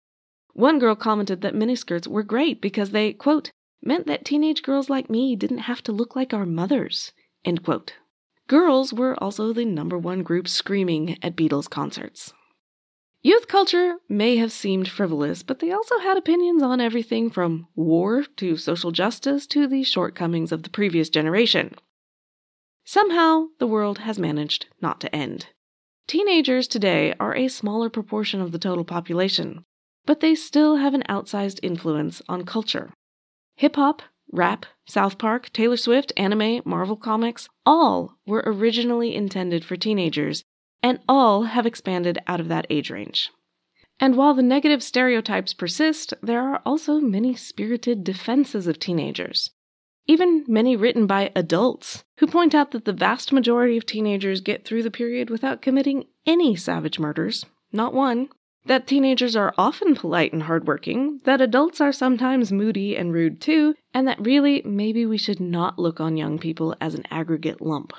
One 0.54 0.78
girl 0.78 0.96
commented 0.96 1.42
that 1.42 1.54
miniskirts 1.54 2.06
were 2.06 2.22
great 2.22 2.60
because 2.60 2.90
they, 2.90 3.12
quote, 3.12 3.52
meant 3.82 4.06
that 4.06 4.24
teenage 4.24 4.62
girls 4.62 4.90
like 4.90 5.08
me 5.08 5.36
didn't 5.36 5.58
have 5.58 5.82
to 5.84 5.92
look 5.92 6.16
like 6.16 6.34
our 6.34 6.46
mothers, 6.46 7.12
end 7.44 7.62
quote. 7.62 7.94
Girls 8.48 8.92
were 8.92 9.22
also 9.22 9.52
the 9.52 9.64
number 9.64 9.96
one 9.96 10.22
group 10.22 10.48
screaming 10.48 11.18
at 11.22 11.36
Beatles 11.36 11.70
concerts. 11.70 12.32
Youth 13.22 13.48
culture 13.48 13.96
may 14.08 14.36
have 14.36 14.50
seemed 14.50 14.88
frivolous, 14.88 15.42
but 15.42 15.58
they 15.58 15.72
also 15.72 15.98
had 15.98 16.16
opinions 16.16 16.62
on 16.62 16.80
everything 16.80 17.28
from 17.28 17.68
war 17.76 18.24
to 18.36 18.56
social 18.56 18.92
justice 18.92 19.46
to 19.48 19.66
the 19.66 19.84
shortcomings 19.84 20.52
of 20.52 20.62
the 20.62 20.70
previous 20.70 21.10
generation. 21.10 21.74
Somehow, 22.92 23.50
the 23.58 23.68
world 23.68 23.98
has 23.98 24.18
managed 24.18 24.66
not 24.82 25.00
to 25.00 25.14
end. 25.14 25.46
Teenagers 26.08 26.66
today 26.66 27.14
are 27.20 27.36
a 27.36 27.46
smaller 27.46 27.88
proportion 27.88 28.40
of 28.40 28.50
the 28.50 28.58
total 28.58 28.82
population, 28.82 29.64
but 30.06 30.18
they 30.18 30.34
still 30.34 30.74
have 30.74 30.92
an 30.92 31.04
outsized 31.08 31.60
influence 31.62 32.20
on 32.28 32.44
culture. 32.44 32.92
Hip 33.58 33.76
hop, 33.76 34.02
rap, 34.32 34.66
South 34.88 35.18
Park, 35.18 35.52
Taylor 35.52 35.76
Swift, 35.76 36.12
anime, 36.16 36.62
Marvel 36.64 36.96
Comics, 36.96 37.48
all 37.64 38.16
were 38.26 38.42
originally 38.44 39.14
intended 39.14 39.64
for 39.64 39.76
teenagers, 39.76 40.42
and 40.82 40.98
all 41.08 41.44
have 41.44 41.66
expanded 41.66 42.18
out 42.26 42.40
of 42.40 42.48
that 42.48 42.66
age 42.70 42.90
range. 42.90 43.30
And 44.00 44.16
while 44.16 44.34
the 44.34 44.42
negative 44.42 44.82
stereotypes 44.82 45.52
persist, 45.52 46.12
there 46.24 46.42
are 46.42 46.60
also 46.66 46.98
many 46.98 47.36
spirited 47.36 48.02
defenses 48.02 48.66
of 48.66 48.80
teenagers 48.80 49.52
even 50.06 50.44
many 50.48 50.76
written 50.76 51.06
by 51.06 51.30
adults, 51.34 52.04
who 52.18 52.26
point 52.26 52.54
out 52.54 52.70
that 52.70 52.84
the 52.84 52.92
vast 52.92 53.32
majority 53.32 53.76
of 53.76 53.86
teenagers 53.86 54.40
get 54.40 54.64
through 54.64 54.82
the 54.82 54.90
period 54.90 55.30
without 55.30 55.62
committing 55.62 56.06
any 56.26 56.56
savage 56.56 56.98
murders, 56.98 57.46
not 57.72 57.94
one. 57.94 58.28
That 58.66 58.86
teenagers 58.86 59.36
are 59.36 59.54
often 59.56 59.94
polite 59.94 60.32
and 60.32 60.42
hardworking, 60.42 61.20
that 61.24 61.40
adults 61.40 61.80
are 61.80 61.92
sometimes 61.92 62.52
moody 62.52 62.94
and 62.96 63.12
rude 63.12 63.40
too, 63.40 63.74
and 63.94 64.06
that 64.06 64.20
really 64.20 64.60
maybe 64.64 65.06
we 65.06 65.16
should 65.16 65.40
not 65.40 65.78
look 65.78 65.98
on 65.98 66.16
young 66.16 66.38
people 66.38 66.76
as 66.80 66.94
an 66.94 67.04
aggregate 67.10 67.62
lump. 67.62 67.92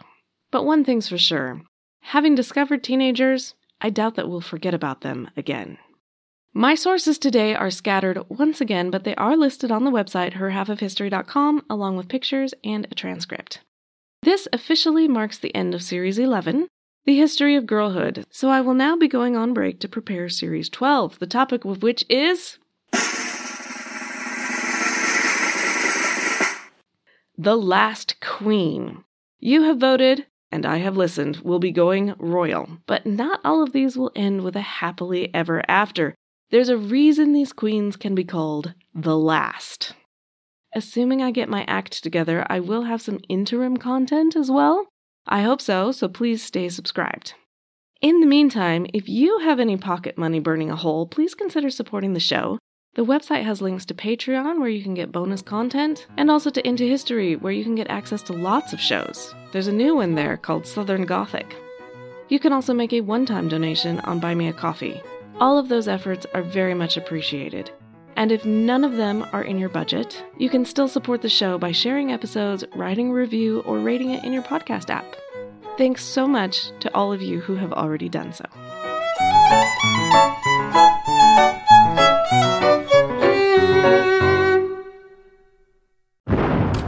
But 0.51 0.65
one 0.65 0.83
thing's 0.83 1.07
for 1.07 1.17
sure 1.17 1.63
having 2.01 2.35
discovered 2.35 2.83
teenagers, 2.83 3.55
I 3.79 3.89
doubt 3.89 4.15
that 4.15 4.27
we'll 4.27 4.41
forget 4.41 4.73
about 4.73 5.01
them 5.01 5.29
again. 5.37 5.77
My 6.53 6.75
sources 6.75 7.17
today 7.17 7.55
are 7.55 7.71
scattered 7.71 8.19
once 8.27 8.59
again, 8.59 8.91
but 8.91 9.05
they 9.05 9.15
are 9.15 9.37
listed 9.37 9.71
on 9.71 9.85
the 9.85 9.89
website 9.89 10.33
herhalfofhistory.com 10.33 11.63
along 11.69 11.95
with 11.95 12.09
pictures 12.09 12.53
and 12.61 12.85
a 12.91 12.95
transcript. 12.95 13.61
This 14.23 14.49
officially 14.51 15.07
marks 15.07 15.37
the 15.37 15.55
end 15.55 15.73
of 15.73 15.81
Series 15.81 16.19
11, 16.19 16.67
The 17.05 17.15
History 17.15 17.55
of 17.55 17.65
Girlhood, 17.65 18.25
so 18.29 18.49
I 18.49 18.59
will 18.59 18.73
now 18.73 18.97
be 18.97 19.07
going 19.07 19.37
on 19.37 19.53
break 19.53 19.79
to 19.79 19.87
prepare 19.87 20.27
Series 20.27 20.67
12, 20.67 21.19
the 21.19 21.25
topic 21.25 21.63
of 21.63 21.81
which 21.81 22.03
is. 22.09 22.57
The 27.37 27.55
Last 27.55 28.19
Queen. 28.19 29.05
You 29.39 29.63
have 29.63 29.77
voted, 29.77 30.25
and 30.51 30.65
I 30.65 30.79
have 30.79 30.97
listened, 30.97 31.39
We'll 31.45 31.59
be 31.59 31.71
going 31.71 32.13
royal, 32.19 32.67
but 32.87 33.05
not 33.05 33.39
all 33.45 33.63
of 33.63 33.71
these 33.71 33.95
will 33.95 34.11
end 34.17 34.43
with 34.43 34.57
a 34.57 34.61
happily 34.61 35.33
ever 35.33 35.63
after. 35.69 36.13
There's 36.51 36.67
a 36.67 36.77
reason 36.77 37.31
these 37.31 37.53
queens 37.53 37.95
can 37.95 38.13
be 38.13 38.25
called 38.25 38.73
the 38.93 39.17
last. 39.17 39.93
Assuming 40.75 41.21
I 41.21 41.31
get 41.31 41.47
my 41.47 41.63
act 41.63 42.03
together, 42.03 42.45
I 42.49 42.59
will 42.59 42.83
have 42.83 43.01
some 43.01 43.19
interim 43.29 43.77
content 43.77 44.35
as 44.35 44.51
well. 44.51 44.85
I 45.25 45.43
hope 45.43 45.61
so, 45.61 45.93
so 45.93 46.09
please 46.09 46.43
stay 46.43 46.67
subscribed. 46.67 47.35
In 48.01 48.19
the 48.19 48.27
meantime, 48.27 48.85
if 48.93 49.07
you 49.07 49.39
have 49.39 49.61
any 49.61 49.77
pocket 49.77 50.17
money 50.17 50.41
burning 50.41 50.69
a 50.69 50.75
hole, 50.75 51.07
please 51.07 51.35
consider 51.35 51.69
supporting 51.69 52.13
the 52.13 52.19
show. 52.19 52.57
The 52.95 53.05
website 53.05 53.45
has 53.45 53.61
links 53.61 53.85
to 53.85 53.93
Patreon, 53.93 54.59
where 54.59 54.67
you 54.67 54.83
can 54.83 54.93
get 54.93 55.13
bonus 55.13 55.41
content, 55.41 56.05
and 56.17 56.29
also 56.29 56.49
to 56.49 56.67
Into 56.67 56.83
History, 56.83 57.37
where 57.37 57.53
you 57.53 57.63
can 57.63 57.75
get 57.75 57.89
access 57.89 58.21
to 58.23 58.33
lots 58.33 58.73
of 58.73 58.81
shows. 58.81 59.33
There's 59.53 59.67
a 59.67 59.71
new 59.71 59.95
one 59.95 60.15
there 60.15 60.35
called 60.35 60.67
Southern 60.67 61.05
Gothic. 61.05 61.55
You 62.27 62.39
can 62.39 62.51
also 62.51 62.73
make 62.73 62.91
a 62.91 62.99
one 62.99 63.25
time 63.25 63.47
donation 63.47 64.01
on 64.01 64.19
Buy 64.19 64.35
Me 64.35 64.49
a 64.49 64.53
Coffee. 64.53 65.01
All 65.41 65.57
of 65.57 65.69
those 65.69 65.87
efforts 65.87 66.27
are 66.35 66.43
very 66.43 66.75
much 66.75 66.97
appreciated. 66.97 67.71
And 68.15 68.31
if 68.31 68.45
none 68.45 68.83
of 68.83 68.95
them 68.95 69.25
are 69.33 69.41
in 69.41 69.57
your 69.57 69.69
budget, 69.69 70.23
you 70.37 70.51
can 70.51 70.65
still 70.65 70.87
support 70.87 71.23
the 71.23 71.29
show 71.29 71.57
by 71.57 71.71
sharing 71.71 72.11
episodes, 72.11 72.63
writing 72.75 73.09
a 73.09 73.13
review, 73.13 73.61
or 73.61 73.79
rating 73.79 74.11
it 74.11 74.23
in 74.23 74.33
your 74.33 74.43
podcast 74.43 74.91
app. 74.91 75.15
Thanks 75.79 76.05
so 76.05 76.27
much 76.27 76.69
to 76.81 76.93
all 76.93 77.11
of 77.11 77.23
you 77.23 77.39
who 77.39 77.55
have 77.55 77.73
already 77.73 78.07
done 78.07 78.33
so. 78.33 78.45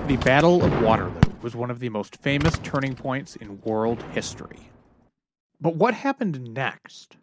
The 0.05 0.17
Battle 0.23 0.63
of 0.63 0.83
Waterloo 0.83 1.19
was 1.41 1.55
one 1.55 1.71
of 1.71 1.79
the 1.79 1.89
most 1.89 2.17
famous 2.17 2.59
turning 2.59 2.93
points 2.93 3.35
in 3.35 3.59
world 3.61 4.03
history. 4.11 4.59
But 5.59 5.75
what 5.75 5.95
happened 5.95 6.53
next? 6.53 7.17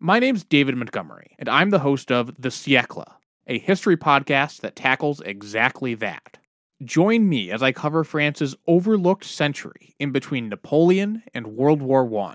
My 0.00 0.18
name's 0.18 0.42
David 0.44 0.76
Montgomery, 0.76 1.36
and 1.38 1.48
I'm 1.48 1.70
the 1.70 1.78
host 1.78 2.10
of 2.10 2.34
The 2.36 2.48
Siècle, 2.48 3.10
a 3.46 3.58
history 3.58 3.96
podcast 3.96 4.60
that 4.60 4.74
tackles 4.74 5.20
exactly 5.20 5.94
that. 5.94 6.36
Join 6.82 7.28
me 7.28 7.52
as 7.52 7.62
I 7.62 7.70
cover 7.70 8.02
France's 8.02 8.56
overlooked 8.66 9.24
century 9.24 9.94
in 10.00 10.10
between 10.10 10.48
Napoleon 10.48 11.22
and 11.32 11.46
World 11.46 11.80
War 11.80 12.04
I. 12.18 12.34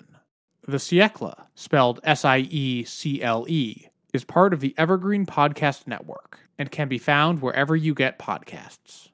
The 0.68 0.78
Siècle, 0.78 1.36
spelled 1.54 2.00
S 2.04 2.24
I 2.24 2.40
E 2.40 2.86
C 2.86 3.22
L 3.22 3.46
E, 3.50 3.88
is 4.14 4.24
part 4.24 4.54
of 4.54 4.62
the 4.62 4.74
Evergreen 4.78 5.26
Podcast 5.26 5.86
Network 5.86 6.40
and 6.58 6.72
can 6.72 6.88
be 6.88 6.98
found 6.98 7.42
wherever 7.42 7.76
you 7.76 7.94
get 7.94 8.18
podcasts. 8.18 9.10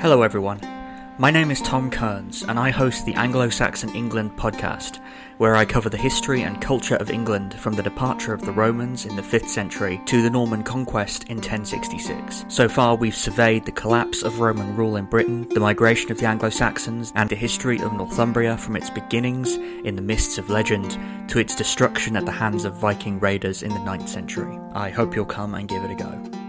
Hello, 0.00 0.22
everyone. 0.22 0.60
My 1.16 1.30
name 1.30 1.52
is 1.52 1.62
Tom 1.62 1.92
Kearns, 1.92 2.42
and 2.42 2.58
I 2.58 2.70
host 2.70 3.06
the 3.06 3.14
Anglo 3.14 3.48
Saxon 3.48 3.88
England 3.90 4.32
podcast, 4.32 5.00
where 5.38 5.56
I 5.56 5.64
cover 5.64 5.88
the 5.88 5.96
history 5.96 6.42
and 6.42 6.60
culture 6.60 6.96
of 6.96 7.10
England 7.10 7.54
from 7.54 7.74
the 7.74 7.82
departure 7.82 8.32
of 8.32 8.42
the 8.42 8.52
Romans 8.52 9.06
in 9.06 9.16
the 9.16 9.22
5th 9.22 9.48
century 9.48 10.00
to 10.06 10.22
the 10.22 10.30
Norman 10.30 10.62
conquest 10.62 11.24
in 11.24 11.36
1066. 11.36 12.44
So 12.48 12.68
far, 12.68 12.96
we've 12.96 13.14
surveyed 13.14 13.64
the 13.64 13.72
collapse 13.72 14.22
of 14.22 14.40
Roman 14.40 14.76
rule 14.76 14.96
in 14.96 15.06
Britain, 15.06 15.48
the 15.50 15.60
migration 15.60 16.12
of 16.12 16.18
the 16.18 16.26
Anglo 16.26 16.50
Saxons, 16.50 17.12
and 17.14 17.28
the 17.30 17.36
history 17.36 17.80
of 17.80 17.92
Northumbria 17.92 18.56
from 18.56 18.76
its 18.76 18.90
beginnings 18.90 19.56
in 19.84 19.96
the 19.96 20.02
mists 20.02 20.38
of 20.38 20.50
legend 20.50 20.98
to 21.28 21.38
its 21.38 21.54
destruction 21.54 22.16
at 22.16 22.26
the 22.26 22.32
hands 22.32 22.64
of 22.64 22.74
Viking 22.74 23.18
raiders 23.20 23.62
in 23.62 23.70
the 23.70 23.80
9th 23.80 24.08
century. 24.08 24.58
I 24.72 24.90
hope 24.90 25.14
you'll 25.14 25.24
come 25.24 25.54
and 25.54 25.68
give 25.68 25.82
it 25.84 25.90
a 25.90 25.94
go. 25.94 26.43